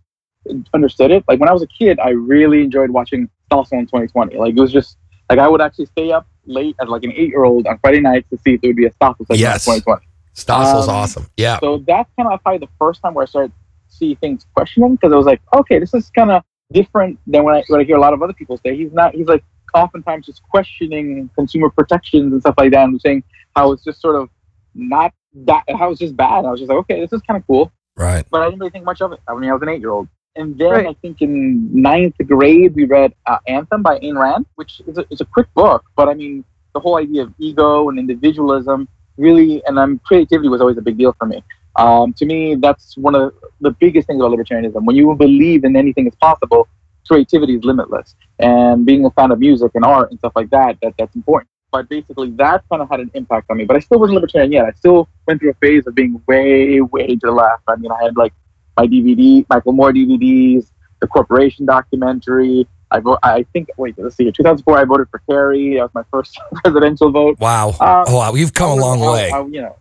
[0.73, 1.23] understood it.
[1.27, 4.38] Like when I was a kid, I really enjoyed watching Stossel in 2020.
[4.38, 4.97] Like it was just
[5.29, 7.99] like I would actually stay up late as like an eight year old on Friday
[8.01, 9.67] nights to see if there would be a Stossel segment Yes.
[9.67, 10.08] in 2020.
[10.36, 11.27] Stossel's Um, awesome.
[11.38, 11.60] Yeah.
[11.60, 14.95] So that's kind of probably the first time where I started to see things questioning
[14.95, 17.84] because I was like, okay, this is kind of different than when I when I
[17.84, 18.75] hear a lot of other people say.
[18.77, 19.15] He's not.
[19.15, 23.23] He's like oftentimes just questioning consumer protections and stuff like that, and saying
[23.55, 24.29] how it's just sort of
[24.73, 25.13] not
[25.45, 26.45] that I was just bad.
[26.45, 28.26] I was just like, okay, this is kind of cool, Right.
[28.32, 30.08] but I didn't really think much of it when I was an eight year old.
[30.38, 30.88] And then Right.
[30.88, 35.06] I think in ninth grade we read uh, Anthem by Ayn Rand, which is a,
[35.10, 36.43] is a quick book, but I mean
[36.74, 40.98] the whole idea of ego and individualism really, and um, creativity was always a big
[40.98, 41.41] deal for me.
[41.78, 44.84] Um, to me, that's one of the biggest things about libertarianism.
[44.86, 46.67] When you believe in anything is possible,
[47.08, 48.15] creativity is limitless.
[48.39, 51.50] And being a fan of music and art and stuff like that, that that's important.
[51.76, 53.66] But basically, that kind of had an impact on me.
[53.66, 54.66] But I still wasn't libertarian yet.
[54.66, 57.64] I still went through a phase of being way, way to the left.
[57.68, 58.34] I mean, I had like
[58.78, 60.68] my DVD, Michael Moore DVDs,
[61.02, 62.66] the Corporation documentary.
[62.92, 63.20] I vote.
[63.24, 63.70] I think.
[63.78, 64.32] Wait, let's see.
[64.32, 65.76] 2004, I voted for Kerry.
[65.76, 67.38] That was my first presidential vote.
[67.40, 67.70] Wow.
[67.80, 68.34] Uh, oh, wow.
[68.36, 69.32] You've come a long I- way.
[69.32, 69.76] I- you know,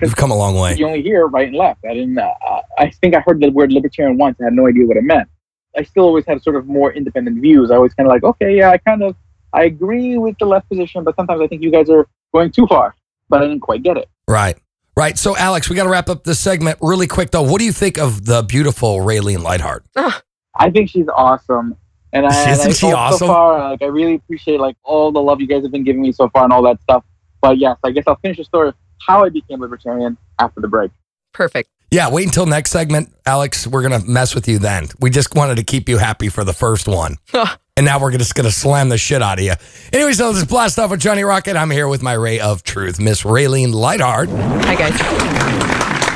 [0.00, 0.74] You've come a long way.
[0.76, 1.84] you only hear right and left.
[1.88, 2.18] I didn't.
[2.18, 2.30] Uh,
[2.78, 4.36] I think I heard the word libertarian once.
[4.40, 5.26] I had no idea what it meant.
[5.76, 7.70] I still always had sort of more independent views.
[7.70, 9.16] I always kind of like, okay, yeah, I kind of,
[9.52, 12.66] I agree with the left position, but sometimes I think you guys are going too
[12.66, 12.94] far.
[13.28, 14.08] But I didn't quite get it.
[14.28, 14.56] Right.
[14.96, 15.18] Right.
[15.18, 17.42] So, Alex, we got to wrap up this segment really quick, though.
[17.42, 19.84] What do you think of the beautiful Raylene Lightheart?
[20.58, 21.76] I think she's awesome.
[22.12, 23.18] And I, Isn't I she awesome?
[23.18, 26.00] So far, like, I really appreciate like all the love you guys have been giving
[26.02, 27.04] me so far and all that stuff.
[27.42, 30.68] But yes, I guess I'll finish the story of how I became libertarian after the
[30.68, 30.90] break.
[31.32, 31.68] Perfect.
[31.90, 33.66] Yeah, wait until next segment, Alex.
[33.66, 34.88] We're going to mess with you then.
[34.98, 37.16] We just wanted to keep you happy for the first one.
[37.76, 39.54] And now we're just going to slam the shit out of you.
[39.92, 41.56] Anyway, so this is Blast Off with Johnny Rocket.
[41.56, 44.28] I'm here with my ray of truth, Miss Raylene Lightheart.
[44.30, 45.00] Hi, guys.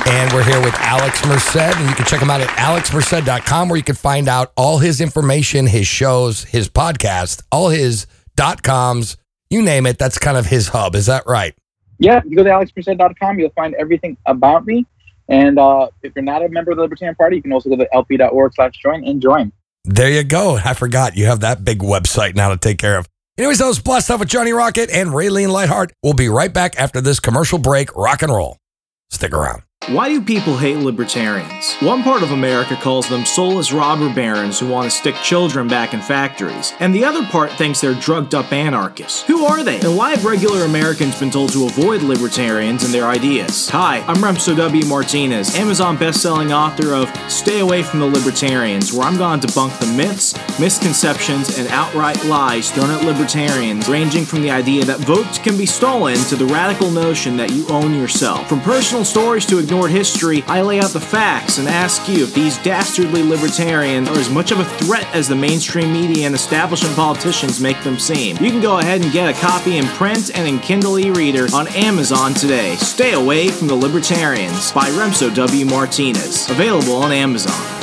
[0.07, 1.57] And we're here with Alex Merced.
[1.57, 5.01] And you can check him out at alexmerced.com where you can find out all his
[5.01, 9.17] information, his shows, his podcast, all his dot coms,
[9.51, 9.99] you name it.
[9.99, 10.95] That's kind of his hub.
[10.95, 11.55] Is that right?
[12.01, 14.87] yeah, you go to alexmerced.com, you'll find everything about me.
[15.29, 17.77] And uh, if you're not a member of the Libertarian Party, you can also go
[17.77, 19.53] to lp.org slash join and join.
[19.85, 20.57] There you go.
[20.57, 23.09] I forgot you have that big website now to take care of.
[23.39, 25.93] Anyways, that was Blast Off with Johnny Rocket and Raylene Lightheart.
[26.03, 27.95] We'll be right back after this commercial break.
[27.97, 28.59] Rock and roll.
[29.11, 29.63] Stick around.
[29.89, 31.75] Why do people hate libertarians?
[31.77, 35.95] One part of America calls them soulless robber barons who want to stick children back
[35.95, 39.23] in factories, and the other part thinks they're drugged up anarchists.
[39.23, 39.81] Who are they?
[39.81, 43.71] And why have regular Americans been told to avoid libertarians and their ideas?
[43.71, 44.85] Hi, I'm Remso W.
[44.85, 49.81] Martinez, Amazon best-selling author of Stay Away from the Libertarians, where I'm going to debunk
[49.81, 55.39] the myths, misconceptions, and outright lies thrown at libertarians, ranging from the idea that votes
[55.39, 58.47] can be stolen to the radical notion that you own yourself.
[58.47, 62.35] From personal stories to ignored history, I lay out the facts and ask you if
[62.35, 66.97] these dastardly libertarians are as much of a threat as the mainstream media and establishment
[66.97, 68.37] politicians make them seem.
[68.39, 71.69] You can go ahead and get a copy in print and in Kindle e-reader on
[71.69, 72.75] Amazon today.
[72.79, 75.67] Stay away from the libertarians by Remso W.
[75.67, 76.51] Martinez.
[76.51, 77.80] Available on Amazon.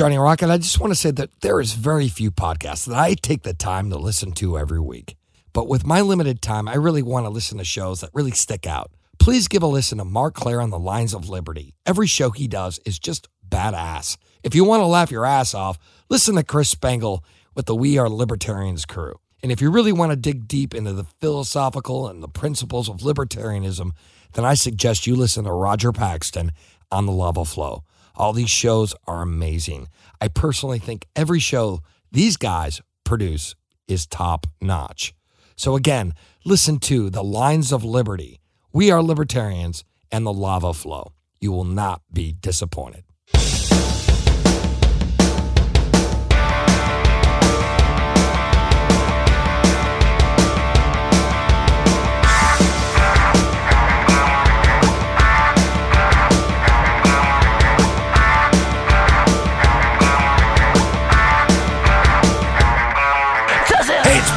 [0.00, 0.48] Johnny Rocket.
[0.48, 3.52] I just want to say that there is very few podcasts that I take the
[3.52, 5.14] time to listen to every week.
[5.52, 8.66] But with my limited time, I really want to listen to shows that really stick
[8.66, 8.90] out.
[9.18, 11.74] Please give a listen to Marc Clair on the Lions of Liberty.
[11.84, 14.16] Every show he does is just badass.
[14.42, 17.22] If you want to laugh your ass off, listen to Chris Spangle
[17.54, 19.20] with the We Are Libertarians crew.
[19.42, 23.00] And if you really want to dig deep into the philosophical and the principles of
[23.00, 23.90] libertarianism,
[24.32, 26.52] then I suggest you listen to Roger Paxton
[26.90, 27.84] on the Lava Flow.
[28.20, 29.88] All these shows are amazing.
[30.20, 31.80] I personally think every show
[32.12, 33.54] these guys produce
[33.88, 35.14] is top notch.
[35.56, 36.12] So, again,
[36.44, 38.38] listen to The Lions of Liberty.
[38.74, 41.14] We are libertarians and the lava flow.
[41.40, 43.04] You will not be disappointed.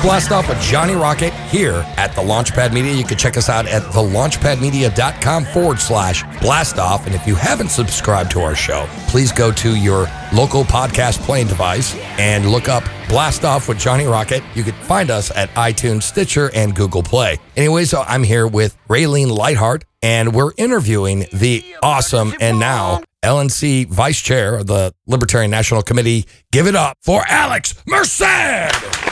[0.03, 2.91] Blast Off with Johnny Rocket here at the Launchpad Media.
[2.91, 7.05] You can check us out at thelaunchpadmedia.com forward slash blast off.
[7.05, 11.47] And if you haven't subscribed to our show, please go to your local podcast playing
[11.47, 14.43] device and look up Blast Off with Johnny Rocket.
[14.55, 17.39] You can find us at iTunes, Stitcher, and Google Play.
[17.55, 23.87] Anyway, so I'm here with Raylene Lightheart, and we're interviewing the awesome and now LNC
[23.87, 26.25] Vice Chair of the Libertarian National Committee.
[26.51, 29.02] Give it up for Alex Merced.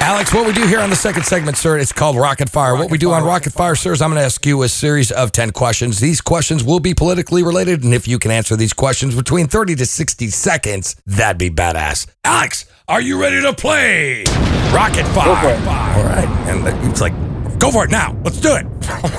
[0.00, 2.76] Alex, what we do here on the second segment, sir, it's called Rocket Fire.
[2.76, 5.10] what we do on Rocket Fire, sir, is I'm going to ask you a series
[5.10, 5.98] of 10 questions.
[5.98, 9.76] These questions will be politically related, and if you can answer these questions between 30
[9.76, 12.06] to 60 seconds, that'd be badass.
[12.22, 14.24] Alex, are you ready to play
[14.72, 15.54] Rocket Fire?
[15.54, 15.66] it.
[15.66, 16.28] All right.
[16.48, 17.14] And it's like,
[17.58, 18.14] go for it now.
[18.24, 18.66] Let's do it.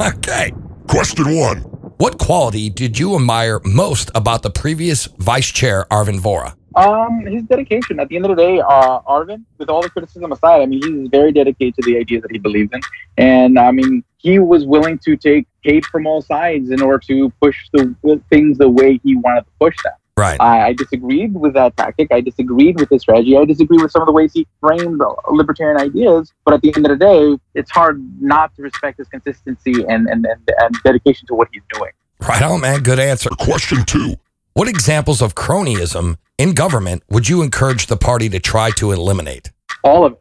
[0.15, 0.53] okay.
[0.87, 1.57] Question one.
[1.97, 6.55] What quality did you admire most about the previous vice chair, Arvin Vohra?
[6.75, 7.99] Um, his dedication.
[7.99, 10.81] At the end of the day, uh, Arvin, with all the criticism aside, I mean,
[10.83, 12.81] he's very dedicated to the ideas that he believes in,
[13.17, 17.29] and I mean, he was willing to take hate from all sides in order to
[17.41, 17.95] push the
[18.29, 19.93] things the way he wanted to push them.
[20.17, 20.39] Right.
[20.39, 22.07] I, I disagreed with that tactic.
[22.11, 23.37] I disagreed with his strategy.
[23.37, 26.31] I disagreed with some of the ways he framed libertarian ideas.
[26.45, 30.07] But at the end of the day, it's hard not to respect his consistency and
[30.07, 31.91] and, and, and dedication to what he's doing.
[32.21, 32.81] Right on, man.
[32.81, 33.29] Good answer.
[33.29, 34.15] Question two.
[34.53, 39.51] What examples of cronyism in government would you encourage the party to try to eliminate?
[39.85, 40.19] all of it.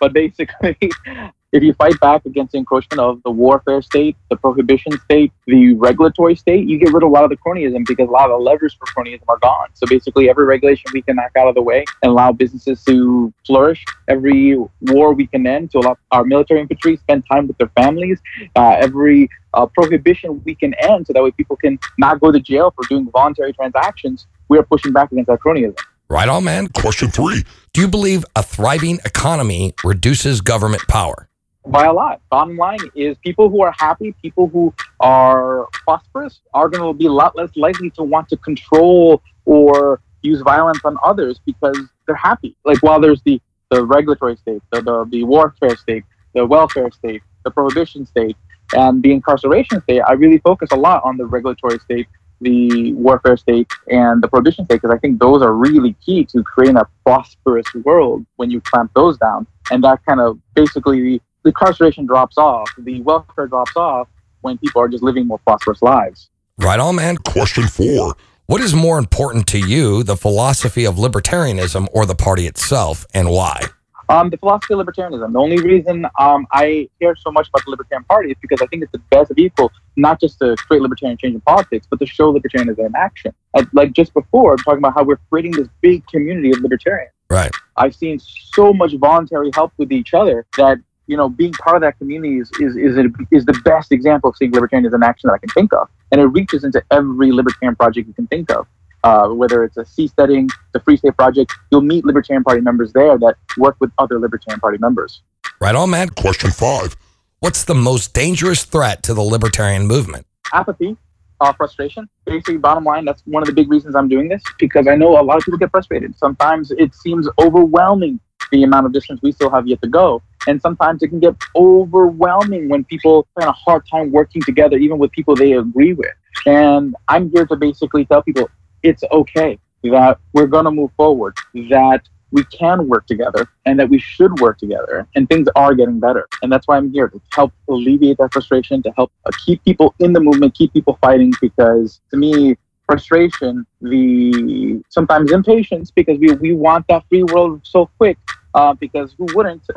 [0.00, 0.76] But basically,
[1.52, 5.72] if you fight back against the encroachment of the warfare state, the prohibition state, the
[5.74, 8.38] regulatory state, you get rid of a lot of the cronyism because a lot of
[8.38, 9.68] the levers for cronyism are gone.
[9.72, 13.32] So basically, every regulation we can knock out of the way and allow businesses to
[13.46, 13.82] flourish.
[14.08, 18.20] Every war we can end to allow our military infantry spend time with their families.
[18.56, 22.40] Uh, every uh, prohibition we can end so that way people can not go to
[22.40, 24.26] jail for doing voluntary transactions.
[24.48, 25.78] We are pushing back against that cronyism.
[26.08, 26.68] Right on, man.
[26.68, 27.44] Question three.
[27.72, 31.28] Do you believe a thriving economy reduces government power?
[31.66, 32.20] by a lot.
[32.30, 37.06] Bottom line is people who are happy, people who are prosperous, are going to be
[37.06, 42.16] a lot less likely to want to control or use violence on others because they're
[42.16, 42.56] happy.
[42.64, 46.04] Like while there's the, the regulatory state, the, the, the warfare state,
[46.34, 48.36] the welfare state, the prohibition state,
[48.74, 52.08] and the incarceration state, I really focus a lot on the regulatory state,
[52.40, 56.42] the warfare state, and the prohibition state because I think those are really key to
[56.42, 59.46] creating a prosperous world when you clamp those down.
[59.70, 64.08] And that kind of basically the, the incarceration drops off, the welfare drops off
[64.42, 66.28] when people are just living more prosperous lives.
[66.58, 67.16] Right on, man.
[67.18, 68.14] Question four.
[68.46, 73.28] What is more important to you, the philosophy of libertarianism or the party itself, and
[73.28, 73.60] why?
[74.08, 75.32] Um, the philosophy of libertarianism.
[75.32, 78.66] The only reason um, I care so much about the Libertarian Party is because I
[78.66, 82.06] think it's the best vehicle, not just to create libertarian change in politics, but to
[82.06, 83.32] show libertarianism in action.
[83.54, 87.12] Like- Like just before, I'm talking about how we're creating this big community of libertarians.
[87.28, 87.52] Right.
[87.76, 91.82] I've seen so much voluntary help with each other that you know being part of
[91.82, 95.28] that community is is is, a, is the best example of seeing libertarianism in action
[95.28, 98.50] that I can think of, and it reaches into every libertarian project you can think
[98.52, 98.66] of.
[99.04, 103.16] Uh, whether it's a seasteading, the Free State Project, you'll meet Libertarian Party members there
[103.18, 105.22] that work with other Libertarian Party members.
[105.60, 106.10] Right on, man.
[106.10, 106.96] Question five.
[107.40, 110.26] What's the most dangerous threat to the libertarian movement?
[110.52, 110.96] Apathy,
[111.40, 112.08] uh, frustration.
[112.24, 115.20] Basically, bottom line, that's one of the big reasons I'm doing this because I know
[115.20, 116.16] a lot of people get frustrated.
[116.16, 118.20] Sometimes it seems overwhelming
[118.52, 120.22] the amount of distance we still have yet to go.
[120.46, 124.98] And sometimes it can get overwhelming when people have a hard time working together, even
[124.98, 126.14] with people they agree with.
[126.46, 128.48] And I'm here to basically tell people
[128.82, 131.36] it's okay that we're going to move forward,
[131.70, 135.06] that we can work together, and that we should work together.
[135.14, 136.26] And things are getting better.
[136.42, 139.94] And that's why I'm here to help alleviate that frustration, to help uh, keep people
[140.00, 141.32] in the movement, keep people fighting.
[141.40, 147.88] Because to me, frustration, the sometimes impatience, because we, we want that free world so
[147.98, 148.18] quick.
[148.54, 149.62] Uh, because who wouldn't?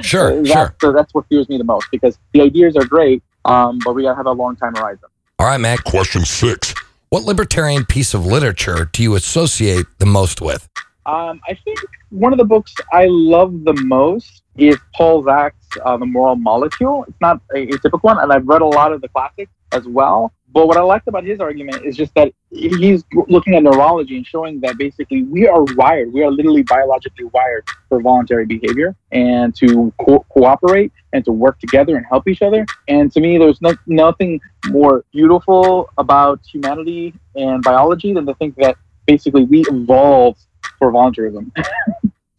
[0.00, 0.74] Sure, that's, sure.
[0.80, 1.88] So that's what fears me the most.
[1.90, 5.08] Because the ideas are great, um, but we gotta have a long time horizon.
[5.38, 5.84] All right, Matt.
[5.84, 6.74] Question six.
[7.10, 10.68] What libertarian piece of literature do you associate the most with?
[11.06, 11.78] Um, I think
[12.10, 17.06] one of the books I love the most is Paul Zak's uh, The Moral Molecule.
[17.08, 19.86] It's not a, a typical one, and I've read a lot of the classics as
[19.86, 20.34] well.
[20.52, 24.26] But what I liked about his argument is just that he's looking at neurology and
[24.26, 29.54] showing that basically we are wired, we are literally biologically wired for voluntary behavior and
[29.56, 32.64] to co- cooperate and to work together and help each other.
[32.88, 38.56] And to me, there's no, nothing more beautiful about humanity and biology than to think
[38.56, 40.40] that basically we evolved
[40.78, 41.52] for voluntarism.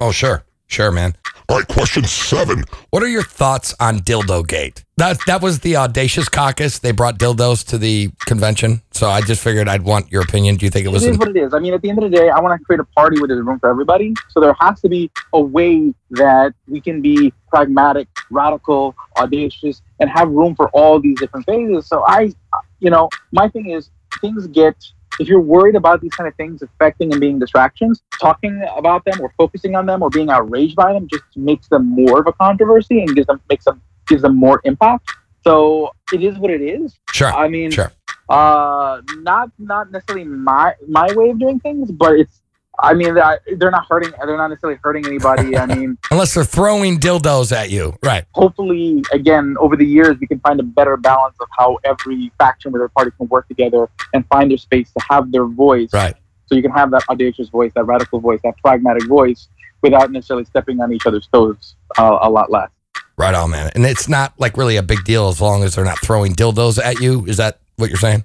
[0.02, 0.46] Oh, sure.
[0.70, 1.16] Sure, man.
[1.50, 1.68] All right.
[1.68, 2.64] Question seven.
[2.92, 4.86] What are your thoughts on Dildo Gate?
[4.98, 6.78] That that was the audacious caucus.
[6.78, 10.58] They brought dildos to the convention, so I just figured I'd want your opinion.
[10.58, 11.04] Do you think it was?
[11.04, 11.56] it is what it is.
[11.56, 13.28] I mean, at the end of the day, I want to create a party where
[13.28, 14.14] there's room for everybody.
[14.30, 20.08] So there has to be a way that we can be pragmatic, radical, audacious, and
[20.12, 21.88] have room for all these different phases.
[21.88, 22.32] So I,
[22.80, 23.90] you know, my thing is
[24.22, 24.76] things get.
[25.20, 29.20] If you're worried about these kind of things affecting and being distractions, talking about them
[29.22, 32.34] or focusing on them or being outraged by them just makes them more of a
[32.34, 35.12] controversy and gives them makes them gives them more impact.
[35.44, 36.98] So it is what it is.
[37.12, 37.34] sure.
[37.34, 37.92] I mean, sure.
[38.28, 42.42] Uh, not not necessarily my my way of doing things, but it's.
[42.82, 44.12] I mean, they're they're not hurting.
[44.26, 45.58] They're not necessarily hurting anybody.
[45.58, 47.98] I mean, Unless they're throwing dildos at you.
[48.04, 48.26] Right.
[48.34, 52.72] hopefully, again, over the years, we can find a better balance of how every faction
[52.72, 55.90] with their party can work together and find their space to have their voice.
[55.94, 56.16] Right.
[56.48, 59.48] So you can have that audacious voice, that radical voice, that pragmatic voice,
[59.82, 62.70] without necessarily stepping on each other's toes uh, a lot less.
[63.18, 63.70] Right on, man.
[63.76, 66.82] And it's not like really a big deal as long as they're not throwing dildos
[66.84, 67.26] at you.
[67.26, 68.24] Is that what you're saying?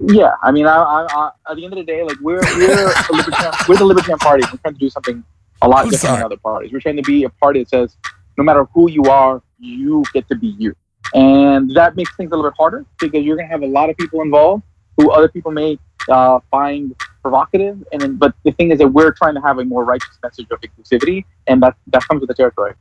[0.00, 2.88] Yeah, I mean, I, I, I, at the end of the day, like we're we're
[2.88, 4.44] a libertarian, we're the libertarian party.
[4.50, 5.22] We're trying to do something
[5.60, 6.16] a lot I'm different sorry.
[6.16, 6.72] than other parties.
[6.72, 7.96] We're trying to be a party that says,
[8.36, 10.74] no matter who you are, you get to be you,
[11.14, 13.90] and that makes things a little bit harder because you're going to have a lot
[13.90, 14.64] of people involved
[14.96, 15.78] who other people may
[16.08, 17.82] uh, find provocative.
[17.92, 20.46] And then, but the thing is that we're trying to have a more righteous message
[20.50, 22.74] of inclusivity, and that that comes with the territory.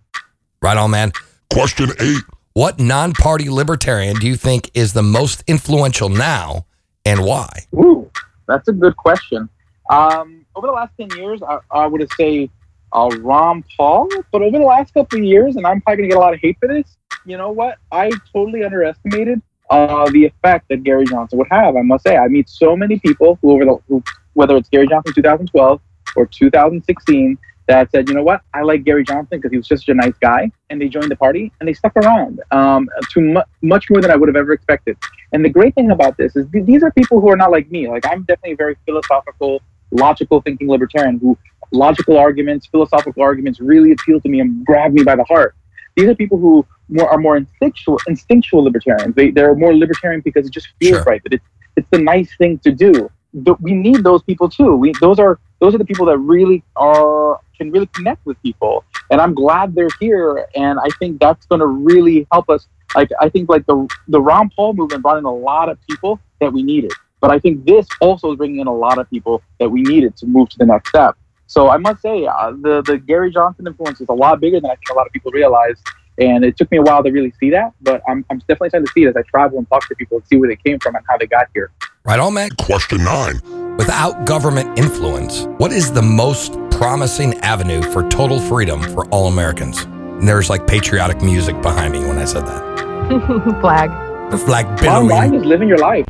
[0.62, 1.12] Right on, man.
[1.54, 2.24] Question eight.
[2.54, 6.66] What non party libertarian do you think is the most influential now
[7.06, 7.50] and why?
[7.74, 8.10] Ooh,
[8.48, 9.50] that's a good question.
[9.90, 12.50] Um, over the last 10 years, I, I would say
[12.94, 16.16] uh, Ron Paul, but over the last couple of years, and I'm probably going to
[16.16, 17.78] get a lot of hate for this, you know what?
[17.92, 21.76] I totally underestimated uh, the effect that Gary Johnson would have.
[21.76, 24.88] I must say, I meet so many people who, over the, who whether it's Gary
[24.88, 25.82] Johnson 2012
[26.16, 27.38] or 2016,
[27.72, 30.00] that said, you know what, I like Gary Johnson because he was just such a
[30.06, 33.86] nice guy, and they joined the party and they stuck around um, to mu- much
[33.90, 34.96] more than I would have ever expected.
[35.34, 37.68] And the great thing about this is th- these are people who are not like
[37.76, 37.82] me.
[37.96, 39.62] Like I'm definitely a very philosophical,
[39.92, 41.38] logical thinking libertarian who
[41.72, 45.56] logical arguments, philosophical arguments really appeal to me and grab me by the heart.
[45.96, 49.16] These are people who more, are more instinctual, instinctual libertarians.
[49.16, 51.04] They, they're more libertarian because it just feels Sure.
[51.12, 51.22] right.
[51.24, 51.48] That it's,
[51.78, 52.94] it's the nice thing to do.
[53.34, 54.72] But we need those people too.
[54.76, 58.84] We, those are those are the people that really are can really connect with people.
[59.12, 60.48] And I'm glad they're here.
[60.56, 64.20] And I think that's going to really help us like I think like the the
[64.20, 66.92] Ron Paul movement brought in a lot of people that we needed,
[67.22, 70.18] but I think this also is bringing in a lot of people that we needed
[70.18, 71.16] to move to the next step.
[71.48, 74.70] So I must say, uh, the the Gary Johnson influence is a lot bigger than
[74.70, 75.82] I think a lot of people realize,
[76.18, 77.74] and it took me a while to really see that.
[77.82, 80.18] But I'm I'm definitely starting to see it as I travel and talk to people
[80.18, 81.72] and see where they came from and how they got here.
[82.04, 82.50] Right on, man.
[82.58, 83.40] Question nine.
[83.78, 89.84] Without government influence, what is the most promising avenue for total freedom for all Americans?
[89.84, 93.60] And there's like patriotic music behind me when I said that.
[93.62, 93.92] Flag.
[94.32, 96.06] The flag Bottom line is living your life.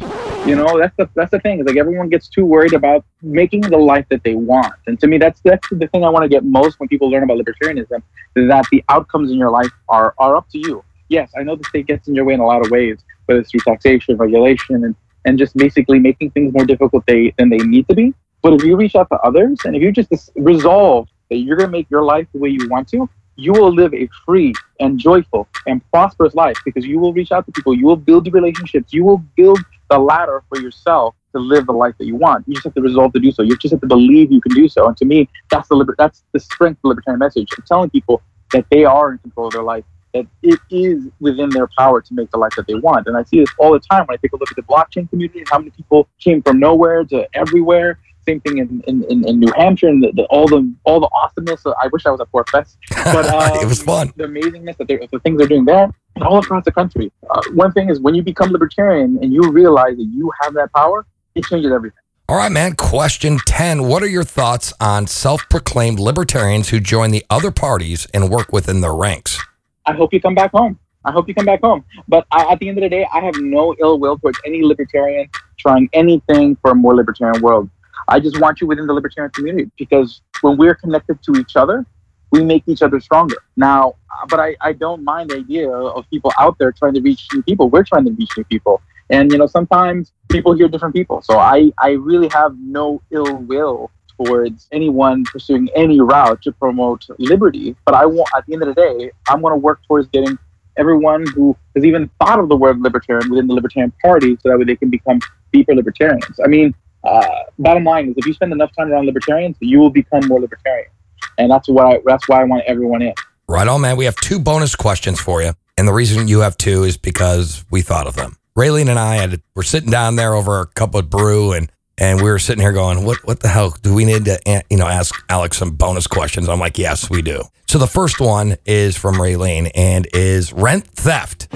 [0.47, 1.59] You know, that's the that's the thing.
[1.59, 4.73] Is like everyone gets too worried about making the life that they want.
[4.87, 7.23] And to me, that's that's the thing I want to get most when people learn
[7.23, 8.01] about libertarianism
[8.35, 10.83] is that the outcomes in your life are are up to you.
[11.09, 13.41] Yes, I know the state gets in your way in a lot of ways, whether
[13.41, 14.95] it's through taxation, regulation, and
[15.26, 18.13] and just basically making things more difficult they, than they need to be.
[18.41, 21.67] But if you reach out to others and if you just resolve that you're going
[21.67, 24.99] to make your life the way you want to, you will live a free and
[24.99, 28.93] joyful and prosperous life because you will reach out to people, you will build relationships,
[28.93, 29.59] you will build
[29.89, 32.45] the ladder for yourself to live the life that you want.
[32.47, 33.41] You just have to resolve to do so.
[33.41, 34.88] You just have to believe you can do so.
[34.88, 37.47] And to me, that's the liber- that's the strength of the libertarian message.
[37.57, 41.49] I'm telling people that they are in control of their life, that it is within
[41.49, 43.07] their power to make the life that they want.
[43.07, 45.09] And I see this all the time when I take a look at the blockchain
[45.09, 47.99] community and how many people came from nowhere to everywhere.
[48.28, 51.09] Same thing in, in, in, in New Hampshire and the, the, all the all the
[51.12, 51.66] awesomeness.
[51.66, 52.78] I wish I was at PorcFest,
[53.14, 54.14] but um, it was fun.
[54.16, 57.12] the amazingness that the things they're doing there and all across the country.
[57.30, 60.72] Uh, one thing is when you become libertarian and you realize that you have that
[60.74, 61.97] power, it changes everything.
[62.30, 62.76] All right, man.
[62.76, 63.88] Question 10.
[63.88, 68.53] What are your thoughts on self proclaimed libertarians who join the other parties and work
[68.53, 69.38] within their ranks?
[69.86, 70.79] I hope you come back home.
[71.03, 71.84] I hope you come back home.
[72.07, 74.63] But I, at the end of the day, I have no ill will towards any
[74.63, 77.69] libertarian trying anything for a more libertarian world.
[78.07, 81.86] I just want you within the libertarian community because when we're connected to each other,
[82.32, 83.38] we make each other stronger.
[83.57, 83.95] Now,
[84.29, 87.43] but I, I don't mind the idea of people out there trying to reach new
[87.43, 87.69] people.
[87.69, 88.82] We're trying to reach new people.
[89.09, 91.21] And, you know, sometimes people hear different people.
[91.21, 93.91] So I, I really have no ill will
[94.26, 97.76] towards anyone pursuing any route to promote liberty.
[97.86, 100.38] But I want, at the end of the day, I'm going to work towards getting
[100.78, 104.57] everyone who has even thought of the word libertarian within the Libertarian Party so that
[104.57, 105.19] way they can become
[105.51, 106.39] deeper libertarians.
[106.43, 107.28] I mean, uh,
[107.59, 110.89] bottom line is if you spend enough time around libertarians, you will become more libertarian.
[111.38, 113.13] And that's I, that's why I want everyone in.
[113.47, 113.97] Right on, man.
[113.97, 115.53] We have two bonus questions for you.
[115.78, 118.38] And the reason you have two is because we thought of them.
[118.55, 122.19] Raylene and I had were sitting down there over a cup of brew and and
[122.19, 124.87] we were sitting here going, what what the hell do we need to you know
[124.87, 126.49] ask Alex some bonus questions?
[126.49, 127.43] I'm like, yes, we do.
[127.67, 131.47] So the first one is from Raylene and is rent theft.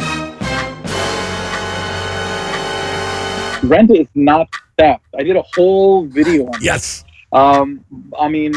[3.63, 5.03] Rent is not theft.
[5.17, 7.03] I did a whole video on Yes.
[7.31, 7.83] Um,
[8.17, 8.53] I mean,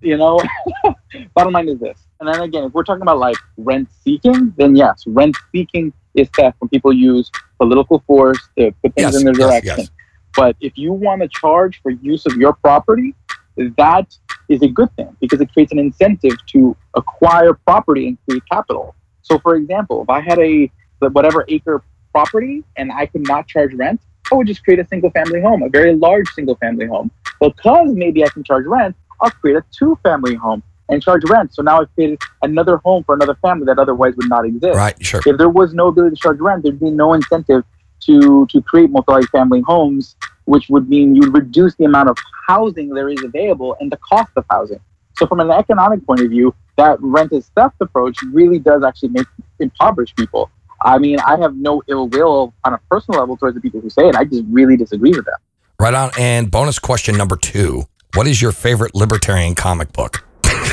[0.00, 0.42] you know,
[1.34, 4.74] bottom line is this: And then again, if we're talking about like rent seeking, then
[4.74, 9.24] yes, rent seeking is theft when people use political force to put things Yes, in
[9.26, 9.74] their yes, direction.
[9.78, 9.90] yes.
[10.36, 13.14] But if you want to charge for use of your property,
[13.56, 14.16] that
[14.48, 18.94] is a good thing because it creates an incentive to acquire property and create capital.
[19.22, 20.70] So, for example, if I had a
[21.00, 24.00] whatever acre property and I could not charge rent,
[24.32, 27.10] I would just create a single family home, a very large single family home.
[27.40, 31.54] Because maybe I can charge rent, I'll create a two family home and charge rent.
[31.54, 34.76] So now I've created another home for another family that otherwise would not exist.
[34.76, 35.20] Right, sure.
[35.24, 37.64] If there was no ability to charge rent, there'd be no incentive
[38.06, 43.08] to to create multi-family homes, which would mean you'd reduce the amount of housing there
[43.08, 44.80] is available and the cost of housing.
[45.18, 49.10] So from an economic point of view, that rent is theft approach really does actually
[49.10, 49.26] make
[49.58, 50.50] impoverish people.
[50.82, 53.90] I mean, I have no ill will on a personal level towards the people who
[53.90, 54.16] say it.
[54.16, 55.34] I just really disagree with them.
[55.78, 56.10] Right on.
[56.18, 57.84] And bonus question number two
[58.14, 60.24] What is your favorite libertarian comic book?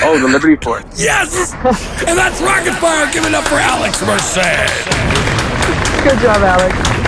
[0.02, 0.84] Oh, the Liberty Force.
[0.98, 1.54] Yes!
[2.08, 3.12] and that's Rocket Fire.
[3.12, 4.36] Give it up for Alex Merced.
[6.04, 7.07] Good job, Alex.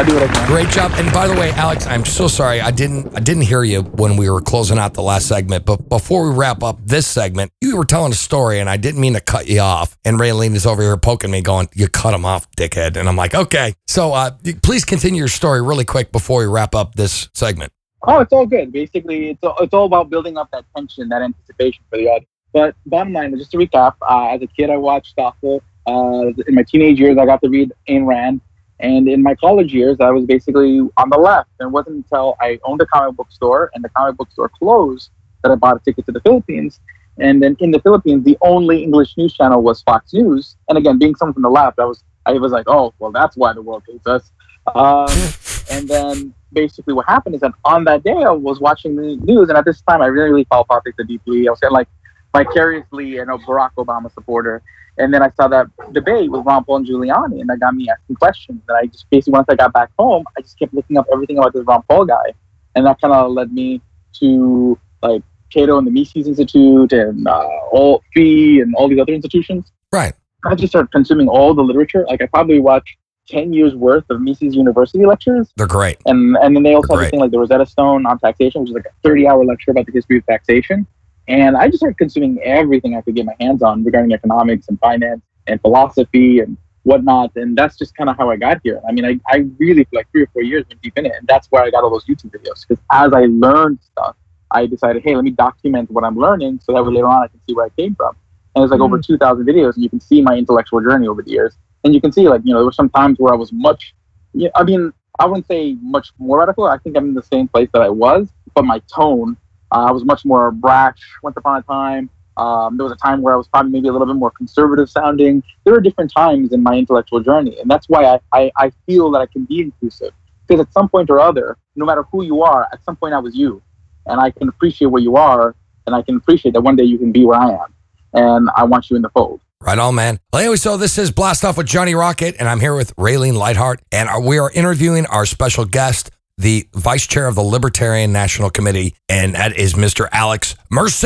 [0.00, 0.46] I do what I can.
[0.46, 0.92] Great job.
[0.94, 2.62] And by the way, Alex, I'm so sorry.
[2.62, 5.66] I didn't I didn't hear you when we were closing out the last segment.
[5.66, 8.98] But before we wrap up this segment, you were telling a story and I didn't
[9.02, 9.98] mean to cut you off.
[10.02, 12.96] And Raylene is over here poking me, going, You cut him off, dickhead.
[12.96, 13.74] And I'm like, okay.
[13.88, 14.30] So uh,
[14.62, 17.70] please continue your story really quick before we wrap up this segment.
[18.04, 18.72] Oh, it's all good.
[18.72, 22.26] Basically, it's all, it's all about building up that tension, that anticipation for the audience.
[22.54, 25.60] But bottom line, just to recap, uh, as a kid, I watched Stossel.
[25.86, 28.40] Uh, in my teenage years, I got to read Ayn Rand.
[28.80, 31.50] And in my college years, I was basically on the left.
[31.60, 34.48] And it wasn't until I owned a comic book store and the comic book store
[34.48, 35.10] closed
[35.42, 36.80] that I bought a ticket to the Philippines.
[37.18, 40.56] And then in the Philippines, the only English news channel was Fox News.
[40.68, 43.36] And again, being someone from the left, I was I was like, oh, well, that's
[43.36, 44.30] why the world hates us.
[44.74, 45.08] Um,
[45.70, 49.48] and then basically what happened is that on that day I was watching the news,
[49.48, 51.48] and at this time I really, really follow politics deeply.
[51.48, 51.88] I was kind of like
[52.34, 54.62] vicariously, you know, Barack Obama supporter.
[54.98, 57.88] And then I saw that debate with Ron Paul and Giuliani, and that got me
[57.88, 58.60] asking questions.
[58.68, 61.38] And I just basically, once I got back home, I just kept looking up everything
[61.38, 62.34] about this Ron Paul guy,
[62.74, 63.80] and that kind of led me
[64.20, 69.12] to like Cato and the Mises Institute and uh, all Fee and all these other
[69.12, 69.72] institutions.
[69.92, 70.12] Right.
[70.44, 72.04] I just started consuming all the literature.
[72.08, 72.96] Like I probably watched
[73.28, 75.98] ten years worth of Mises University lectures, They're great.
[76.06, 78.70] and and then they also have this thing like the Rosetta Stone on taxation, which
[78.70, 80.86] is like a thirty hour lecture about the history of taxation.
[81.28, 84.78] And I just started consuming everything I could get my hands on regarding economics and
[84.80, 87.32] finance and philosophy and whatnot.
[87.36, 88.80] And that's just kind of how I got here.
[88.88, 91.12] I mean, I, I really for like three or four years went deep in it,
[91.16, 92.66] and that's where I got all those YouTube videos.
[92.66, 94.16] Because as I learned stuff,
[94.50, 97.28] I decided, hey, let me document what I'm learning so that way later on I
[97.28, 98.16] can see where I came from.
[98.54, 99.06] And it's like over mm.
[99.06, 101.56] 2,000 videos, and you can see my intellectual journey over the years.
[101.84, 103.94] And you can see, like, you know, there were some times where I was much,
[104.32, 106.64] yeah, I mean, I wouldn't say much more radical.
[106.64, 109.36] I think I'm in the same place that I was, but my tone,
[109.72, 112.10] uh, I was much more brash once upon a time.
[112.36, 114.88] Um, there was a time where I was probably maybe a little bit more conservative
[114.88, 115.42] sounding.
[115.64, 119.10] There are different times in my intellectual journey, and that's why I, I, I feel
[119.10, 120.12] that I can be inclusive.
[120.46, 123.18] Because at some point or other, no matter who you are, at some point I
[123.18, 123.62] was you,
[124.06, 125.54] and I can appreciate where you are,
[125.86, 127.74] and I can appreciate that one day you can be where I am,
[128.14, 129.40] and I want you in the fold.
[129.62, 130.18] Right on, man.
[130.32, 133.34] Well, anyway, so this is Blast Off with Johnny Rocket, and I'm here with Raylene
[133.34, 136.10] Lightheart, and we are interviewing our special guest,
[136.40, 140.08] the vice chair of the Libertarian National Committee, and that is Mr.
[140.10, 141.04] Alex Merced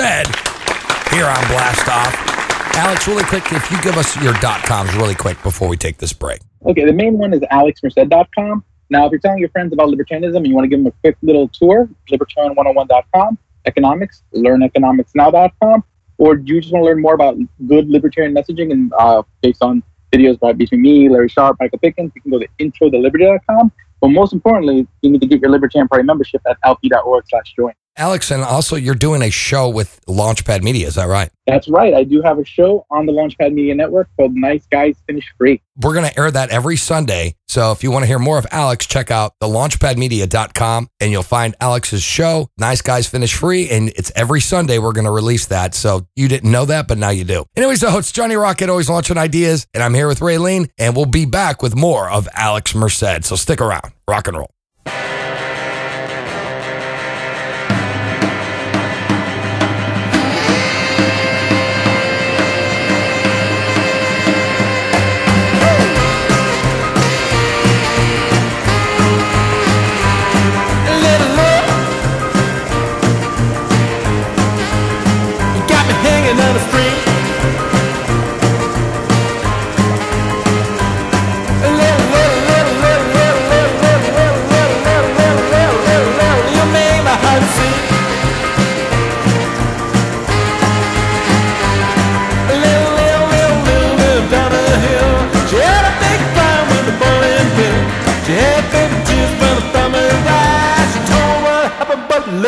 [1.10, 2.14] here on Blast Off.
[2.76, 5.98] Alex, really quick, if you give us your dot coms really quick before we take
[5.98, 6.40] this break.
[6.66, 8.64] Okay, the main one is alexmerced.com.
[8.90, 10.92] Now, if you're telling your friends about libertarianism and you want to give them a
[11.02, 15.84] quick little tour, libertarian101.com, economics, learneconomicsnow.com,
[16.18, 19.62] or do you just want to learn more about good libertarian messaging and uh, based
[19.62, 19.82] on
[20.12, 23.72] videos by between me, Larry Sharpe, Michael Pickens, you can go to introtoliberty.com.
[24.04, 27.72] But most importantly, you need to get your Libertarian Party membership at lp.org slash join.
[27.96, 31.30] Alex, and also you're doing a show with Launchpad Media, is that right?
[31.46, 31.94] That's right.
[31.94, 35.60] I do have a show on the Launchpad Media Network called Nice Guys Finish Free.
[35.80, 37.36] We're going to air that every Sunday.
[37.48, 41.22] So if you want to hear more of Alex, check out the launchpadmedia.com and you'll
[41.22, 43.68] find Alex's show, Nice Guys Finish Free.
[43.68, 45.74] And it's every Sunday we're going to release that.
[45.74, 47.44] So you didn't know that, but now you do.
[47.56, 49.66] Anyway, so it's Johnny Rocket, always launching ideas.
[49.74, 53.24] And I'm here with Raylene, and we'll be back with more of Alex Merced.
[53.24, 53.92] So stick around.
[54.08, 54.50] Rock and roll.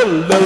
[0.05, 0.46] La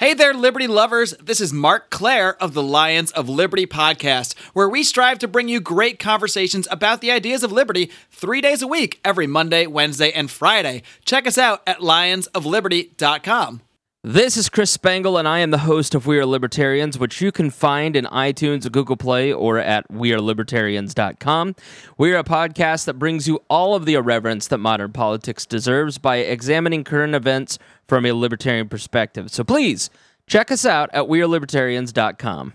[0.00, 1.12] Hey there, Liberty lovers.
[1.22, 5.46] This is Marc Clair of the Lions of Liberty podcast, where we strive to bring
[5.46, 10.10] you great conversations about the ideas of liberty three days a week, every Monday, Wednesday,
[10.10, 10.84] and Friday.
[11.04, 13.60] Check us out at lionsofliberty.com.
[14.02, 17.30] This is Chris Spangle, and I am the host of We Are Libertarians, which you
[17.30, 21.54] can find in iTunes, Google Play, or at WeAreLibertarians.com.
[21.98, 25.98] We are a podcast that brings you all of the irreverence that modern politics deserves
[25.98, 29.30] by examining current events from a libertarian perspective.
[29.30, 29.90] So please
[30.26, 32.54] check us out at WeAreLibertarians.com.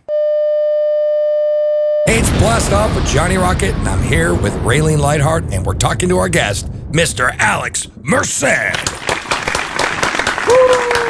[2.08, 5.76] Hey, it's Blast Off with Johnny Rocket, and I'm here with Raylene Lightheart, and we're
[5.76, 7.30] talking to our guest, Mr.
[7.38, 9.05] Alex Merced.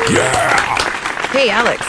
[0.09, 1.31] Yeah.
[1.31, 1.81] Hey, Alex.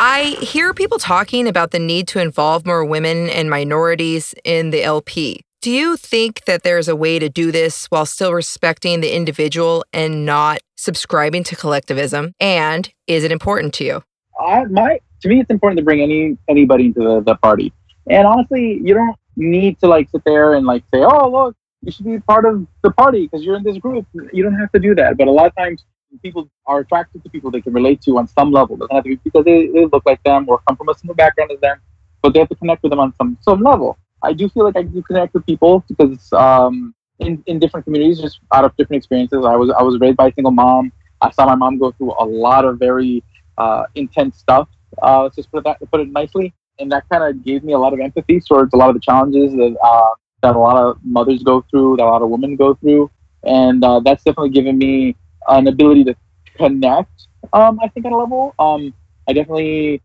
[0.00, 4.82] I hear people talking about the need to involve more women and minorities in the
[4.82, 5.40] LP.
[5.60, 9.84] Do you think that there's a way to do this while still respecting the individual
[9.92, 12.32] and not subscribing to collectivism?
[12.40, 14.02] And is it important to you?
[14.40, 17.72] I, my to me, it's important to bring any anybody into the, the party.
[18.08, 21.92] And honestly, you don't need to like sit there and like say, "Oh, look, you
[21.92, 24.78] should be part of the party because you're in this group." You don't have to
[24.78, 25.18] do that.
[25.18, 25.84] But a lot of times,
[26.22, 28.76] people are attracted to people they can relate to on some level.
[28.76, 30.94] It doesn't have to be because they, they look like them or come from a
[30.94, 31.80] similar background as them,
[32.22, 33.98] but they have to connect with them on some some level.
[34.22, 38.20] I do feel like I do connect with people because um, in in different communities,
[38.20, 39.44] just out of different experiences.
[39.44, 40.92] I was I was raised by a single mom.
[41.20, 43.22] I saw my mom go through a lot of very
[43.58, 44.68] uh, intense stuff.
[45.02, 47.78] Uh, let's just put that put it nicely, and that kind of gave me a
[47.78, 50.98] lot of empathy towards a lot of the challenges that uh, that a lot of
[51.04, 53.10] mothers go through, that a lot of women go through,
[53.44, 55.16] and uh, that's definitely given me
[55.48, 56.14] an ability to
[56.56, 57.28] connect.
[57.52, 58.54] Um, I think at a level.
[58.58, 58.94] Um,
[59.28, 60.02] I definitely,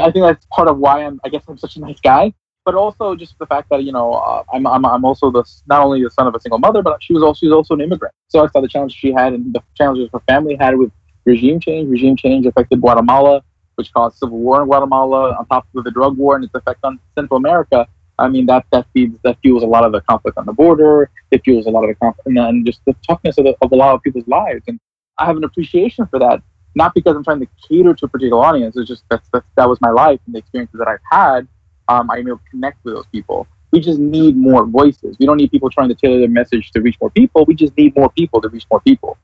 [0.00, 1.20] I think that's part of why I'm.
[1.24, 2.32] I guess I'm such a nice guy,
[2.64, 5.84] but also just the fact that you know uh, I'm, I'm I'm also the not
[5.84, 7.80] only the son of a single mother, but she was also she was also an
[7.80, 8.14] immigrant.
[8.28, 10.90] So I saw the challenges she had and the challenges her family had with
[11.24, 11.88] regime change.
[11.90, 13.42] Regime change affected Guatemala,
[13.76, 16.80] which caused civil war in Guatemala, on top of the drug war and its effect
[16.84, 17.86] on Central America.
[18.18, 21.10] I mean that that feeds that fuels a lot of the conflict on the border.
[21.30, 23.72] It fuels a lot of the conflict and then just the toughness of, the, of
[23.72, 24.64] a lot of people's lives.
[24.66, 24.80] And
[25.18, 26.42] I have an appreciation for that,
[26.74, 28.76] not because I'm trying to cater to a particular audience.
[28.76, 31.48] It's just that's, that's that was my life and the experiences that I've had.
[31.88, 33.46] Um, I'm able to connect with those people.
[33.72, 35.16] We just need more voices.
[35.18, 37.44] We don't need people trying to tailor their message to reach more people.
[37.46, 39.18] We just need more people to reach more people.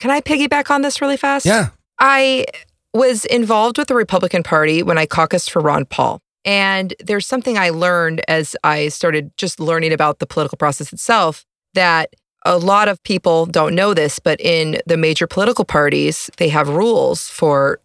[0.00, 1.46] Can I piggyback on this really fast?
[1.46, 1.68] Yeah.
[1.98, 2.46] I
[2.92, 6.20] was involved with the Republican Party when I caucused for Ron Paul.
[6.44, 11.44] And there's something I learned as I started just learning about the political process itself
[11.72, 12.14] that
[12.44, 16.68] a lot of people don't know this, but in the major political parties, they have
[16.68, 17.80] rules for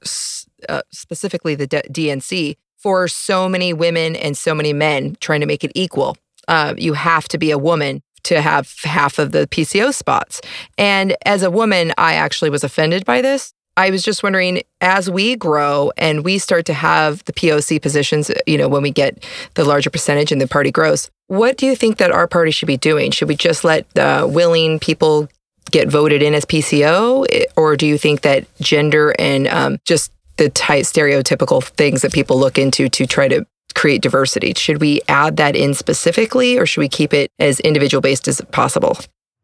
[0.68, 5.46] uh, specifically the D- DNC for so many women and so many men trying to
[5.46, 6.18] make it equal.
[6.48, 10.42] Uh, you have to be a woman to have half of the PCO spots.
[10.78, 13.54] And as a woman, I actually was offended by this.
[13.78, 18.30] I was just wondering, as we grow and we start to have the POC positions,
[18.46, 21.76] you know, when we get the larger percentage and the party grows, what do you
[21.76, 23.12] think that our party should be doing?
[23.12, 25.30] Should we just let uh, willing people
[25.72, 27.26] get voted in as PCO,
[27.56, 32.40] or do you think that gender and um, just the tight stereotypical things that people
[32.40, 36.82] look into to try to create diversity, should we add that in specifically, or should
[36.82, 38.98] we keep it as individual based as possible?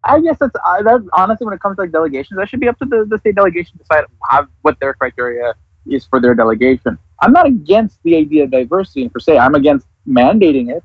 [0.03, 1.07] I guess that's uh, that.
[1.13, 3.35] Honestly, when it comes to like delegations, that should be up to the, the state
[3.35, 5.53] delegation to decide how, what their criteria
[5.87, 6.97] is for their delegation.
[7.21, 9.37] I'm not against the idea of diversity per se.
[9.37, 10.83] I'm against mandating it,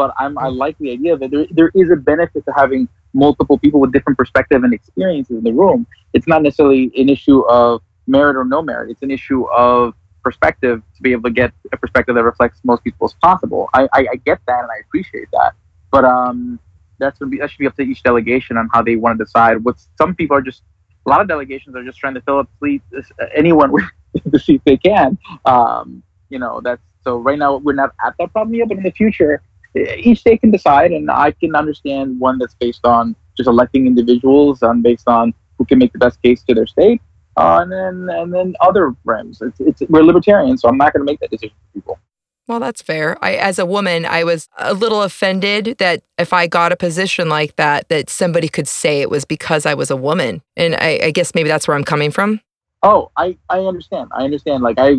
[0.00, 1.30] but I'm I like the idea it.
[1.30, 5.44] There, there is a benefit to having multiple people with different perspective and experiences in
[5.44, 5.86] the room.
[6.14, 8.90] It's not necessarily an issue of merit or no merit.
[8.90, 9.92] It's an issue of
[10.24, 13.68] perspective to be able to get a perspective that reflects most people as possible.
[13.74, 15.52] I, I, I get that and I appreciate that,
[15.90, 16.58] but um,
[16.98, 19.24] that's gonna be that should be up to each delegation on how they want to
[19.26, 19.62] decide.
[19.62, 20.62] What some people are just
[21.04, 23.84] a lot of delegations are just trying to fill up seats anyone with
[24.24, 25.18] the seats they can.
[25.44, 28.84] Um, you know that's so right now we're not at that problem yet, but in
[28.84, 29.42] the future,
[29.74, 34.62] each state can decide, and I can understand one that's based on just electing individuals
[34.62, 37.00] and based on who can make the best case to their state.
[37.36, 39.40] Uh, and then and then other realms.
[39.40, 41.98] It's, it's we're libertarians, so I'm not going to make that decision for people.
[42.48, 43.16] Well, that's fair.
[43.22, 47.28] I, as a woman, I was a little offended that if I got a position
[47.28, 50.98] like that, that somebody could say it was because I was a woman, and I,
[51.04, 52.40] I guess maybe that's where I'm coming from.
[52.82, 54.10] Oh, I, I understand.
[54.12, 54.64] I understand.
[54.64, 54.96] Like I,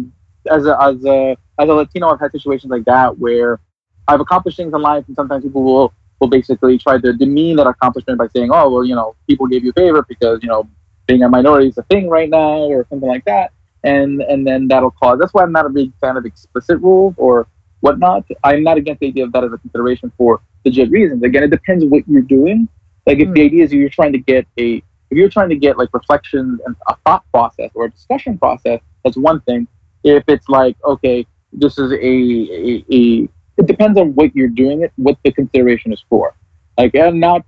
[0.50, 3.60] as a as a as a Latino, I've had situations like that where
[4.08, 7.68] I've accomplished things in life, and sometimes people will will basically try to demean that
[7.68, 10.68] accomplishment by saying, "Oh, well, you know, people gave you a favor because you know
[11.08, 13.52] being a minority is a thing right now," or something like that.
[13.84, 15.20] And and then that'll cause.
[15.20, 17.48] That's why I'm not a big fan of explicit rules or
[17.80, 18.26] whatnot.
[18.44, 21.24] I'm not against the idea of that as a consideration for legit reasons.
[21.24, 22.68] Again, it depends what you're doing.
[23.08, 23.34] Like if hmm.
[23.34, 26.62] the idea is you're trying to get a if you're trying to get like reflections
[26.66, 29.68] and a thought process or a discussion process, that's one thing.
[30.04, 34.82] If it's like, okay, this is a, a, a it depends on what you're doing
[34.82, 36.36] it, what the consideration is for.
[36.78, 37.46] Like and not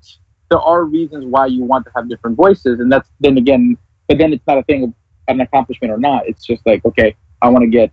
[0.50, 3.78] there are reasons why you want to have different voices and that's then again
[4.08, 4.94] but then it's not a thing of
[5.28, 6.28] an accomplishment or not.
[6.28, 7.92] It's just like, okay, I want to get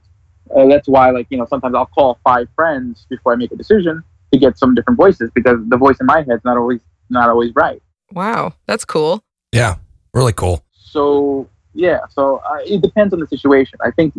[0.55, 3.57] uh, that's why like, you know, sometimes I'll call five friends before I make a
[3.57, 4.03] decision
[4.33, 7.53] to get some different voices because the voice in my head's not always not always
[7.55, 7.83] right.
[8.13, 9.23] Wow, that's cool.
[9.53, 9.77] Yeah,
[10.13, 10.65] really cool.
[10.73, 13.79] So yeah, so uh, it depends on the situation.
[13.85, 14.15] I think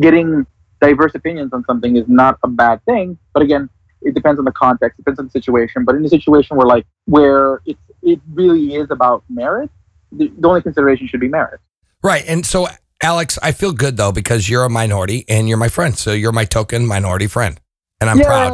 [0.00, 0.46] getting
[0.86, 3.68] diverse opinions on something is not a bad thing, but again,
[4.02, 5.84] it depends on the context, depends on the situation.
[5.84, 9.70] But in a situation where like where it's it really is about merit,
[10.12, 11.60] the, the only consideration should be merit.
[12.02, 12.24] Right.
[12.28, 12.68] And so,
[13.02, 15.96] Alex, I feel good though because you're a minority and you're my friend.
[15.96, 17.58] So you're my token minority friend.
[18.00, 18.52] And I'm proud.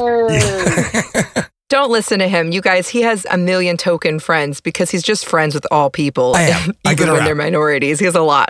[1.70, 2.88] Don't listen to him, you guys.
[2.88, 6.72] He has a million token friends because he's just friends with all people, I am.
[6.84, 7.26] I get even when around.
[7.26, 8.00] they're minorities.
[8.00, 8.48] He has a lot.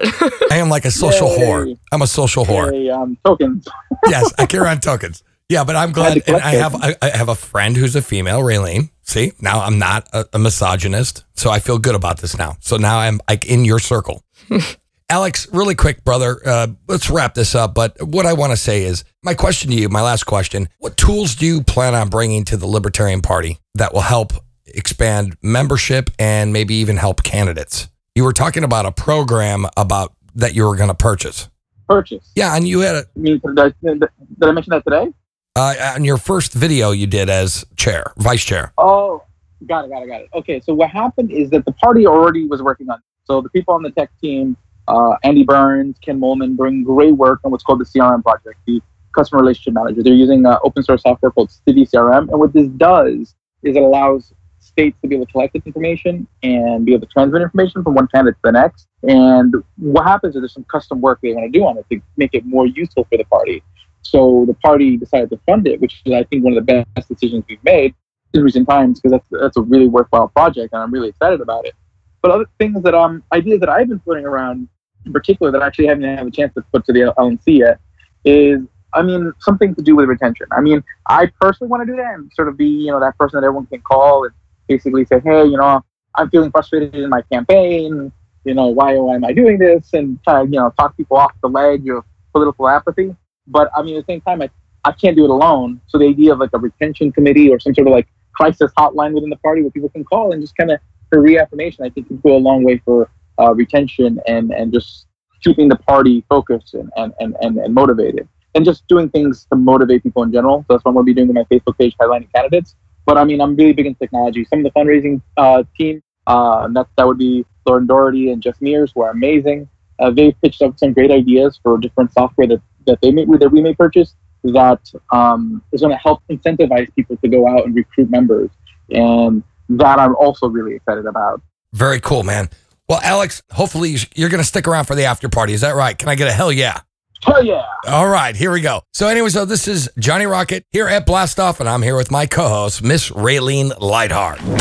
[0.51, 1.39] I am like a social Yay.
[1.39, 1.79] whore.
[1.93, 2.73] I'm a social whore.
[2.73, 3.69] Hey, um, tokens.
[4.07, 5.23] yes, I carry on tokens.
[5.51, 8.01] Yeah, but I'm glad, to and I have I, I have a friend who's a
[8.01, 8.89] female, Raylene.
[9.03, 12.57] See, now I'm not a, a misogynist, so I feel good about this now.
[12.61, 14.25] So now I'm like in your circle.
[15.11, 16.41] Alex, really quick, brother.
[16.47, 17.75] Uh, let's wrap this up.
[17.75, 20.97] But what I want to say is my question to you, my last question: What
[20.97, 24.33] tools do you plan on bringing to the Libertarian Party that will help
[24.67, 27.89] expand membership and maybe even help candidates?
[28.15, 31.49] You were talking about a program about that you were going to purchase.
[31.89, 32.31] Purchase.
[32.37, 34.05] Yeah, and you had a, mean, did I, did
[34.43, 35.13] I mention that today?
[35.57, 38.73] uh, on your first video you did as chair, vice chair.
[38.79, 39.23] Oh,
[39.67, 40.29] got it, got it, got it.
[40.35, 43.03] Okay, so what happened is that the party already was working on.
[43.25, 44.57] So the people on the tech team,
[44.91, 48.81] uh, Andy Burns, Ken Moellman, doing great work on what's called the CRM project, the
[49.15, 50.03] customer relationship manager.
[50.03, 54.33] They're using uh, open source software called CiviCRM, and what this does is it allows
[54.59, 57.95] states to be able to collect this information and be able to transmit information from
[57.95, 58.89] one candidate to the next.
[59.03, 62.01] And what happens is there's some custom work they want to do on it to
[62.17, 63.63] make it more useful for the party.
[64.03, 67.09] So the party decided to fund it, which is I think one of the best
[67.09, 67.95] decisions we've made
[68.33, 71.67] in recent times because that's that's a really worthwhile project and I'm really excited about
[71.67, 71.75] it.
[72.23, 74.69] But other things that um ideas that I've been floating around
[75.07, 77.79] in particular that I actually haven't had a chance to put to the LNC yet
[78.25, 78.61] is
[78.93, 80.47] I mean something to do with retention.
[80.53, 83.17] I mean I personally want to do that and sort of be you know that
[83.19, 84.33] person that everyone can call and
[84.69, 85.83] basically say hey you know
[86.17, 88.13] I'm feeling frustrated in my campaign
[88.45, 91.33] you know why, why am I doing this and of you know talk people off
[91.43, 93.15] the ledge of political apathy.
[93.47, 94.51] But I mean at the same time I
[94.85, 95.81] I can't do it alone.
[95.89, 99.13] So the idea of like a retention committee or some sort of like crisis hotline
[99.13, 100.81] within the party where people can call and just kind of
[101.11, 103.11] for reaffirmation, I think could go a long way for
[103.41, 105.07] uh, retention and and just
[105.43, 109.57] keeping the party focused and and, and, and and motivated and just doing things to
[109.57, 110.61] motivate people in general.
[110.61, 112.75] So that's what I'm going to be doing with my Facebook page, highlighting candidates.
[113.07, 114.45] But I mean, I'm really big in technology.
[114.45, 118.61] Some of the fundraising uh, team, uh, that that would be Lauren Doherty and Jeff
[118.61, 119.69] Mears, who are amazing.
[119.99, 123.51] Uh, they've pitched up some great ideas for different software that, that they may that
[123.51, 124.81] we may purchase that
[125.13, 128.51] um, is going to help incentivize people to go out and recruit members,
[128.91, 131.43] and that I'm also really excited about.
[131.73, 132.49] Very cool, man.
[132.91, 135.53] Well, Alex, hopefully you're going to stick around for the after party.
[135.53, 135.97] Is that right?
[135.97, 136.81] Can I get a hell yeah?
[137.23, 137.65] Hell yeah!
[137.87, 138.83] All right, here we go.
[138.93, 142.11] So, anyway, so this is Johnny Rocket here at Blast Off, and I'm here with
[142.11, 144.41] my co-host, Miss Raylene Lightheart.
[144.41, 144.59] Thanks,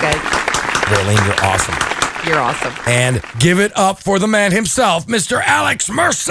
[0.00, 0.14] guys.
[0.86, 1.74] Raylene, you're awesome.
[2.28, 2.72] You're awesome.
[2.86, 5.42] And give it up for the man himself, Mr.
[5.44, 6.28] Alex Merced.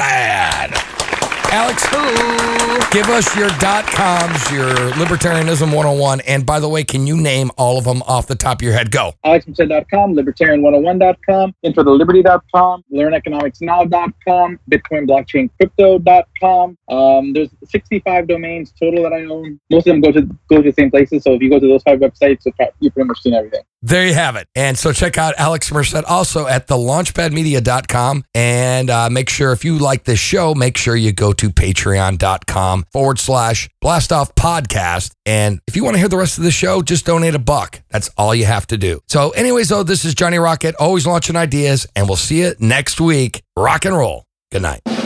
[1.52, 2.62] Alex, who?
[2.92, 6.20] give us your dot coms, your libertarianism 101.
[6.22, 8.74] And by the way, can you name all of them off the top of your
[8.74, 8.92] head?
[8.92, 9.14] Go.
[9.26, 16.78] AlexMerced.com, Libertarian101.com, IntroToLiberty.com, LearnEconomicsNow.com, BitcoinBlockchainCrypto.com.
[16.90, 19.60] Um, there's 65 domains total that I own.
[19.70, 21.24] Most of them go to go to the same places.
[21.24, 22.46] So if you go to those five websites,
[22.80, 23.62] you've pretty much seen everything.
[23.84, 24.48] There you have it.
[24.54, 28.26] And so check out Alex Merced also at the launchpadmedia.com.
[28.36, 32.86] And uh, make sure if you like this show, make sure you go to patreon.com
[32.92, 35.12] forward slash blast off podcast.
[35.26, 37.82] And if you want to hear the rest of the show, just donate a buck.
[37.90, 39.02] That's all you have to do.
[39.08, 43.02] So, anyways, though, this is Johnny Rocket, always launching ideas, and we'll see you next
[43.02, 43.42] week.
[43.58, 44.26] Rock and roll.
[44.52, 45.01] Good night.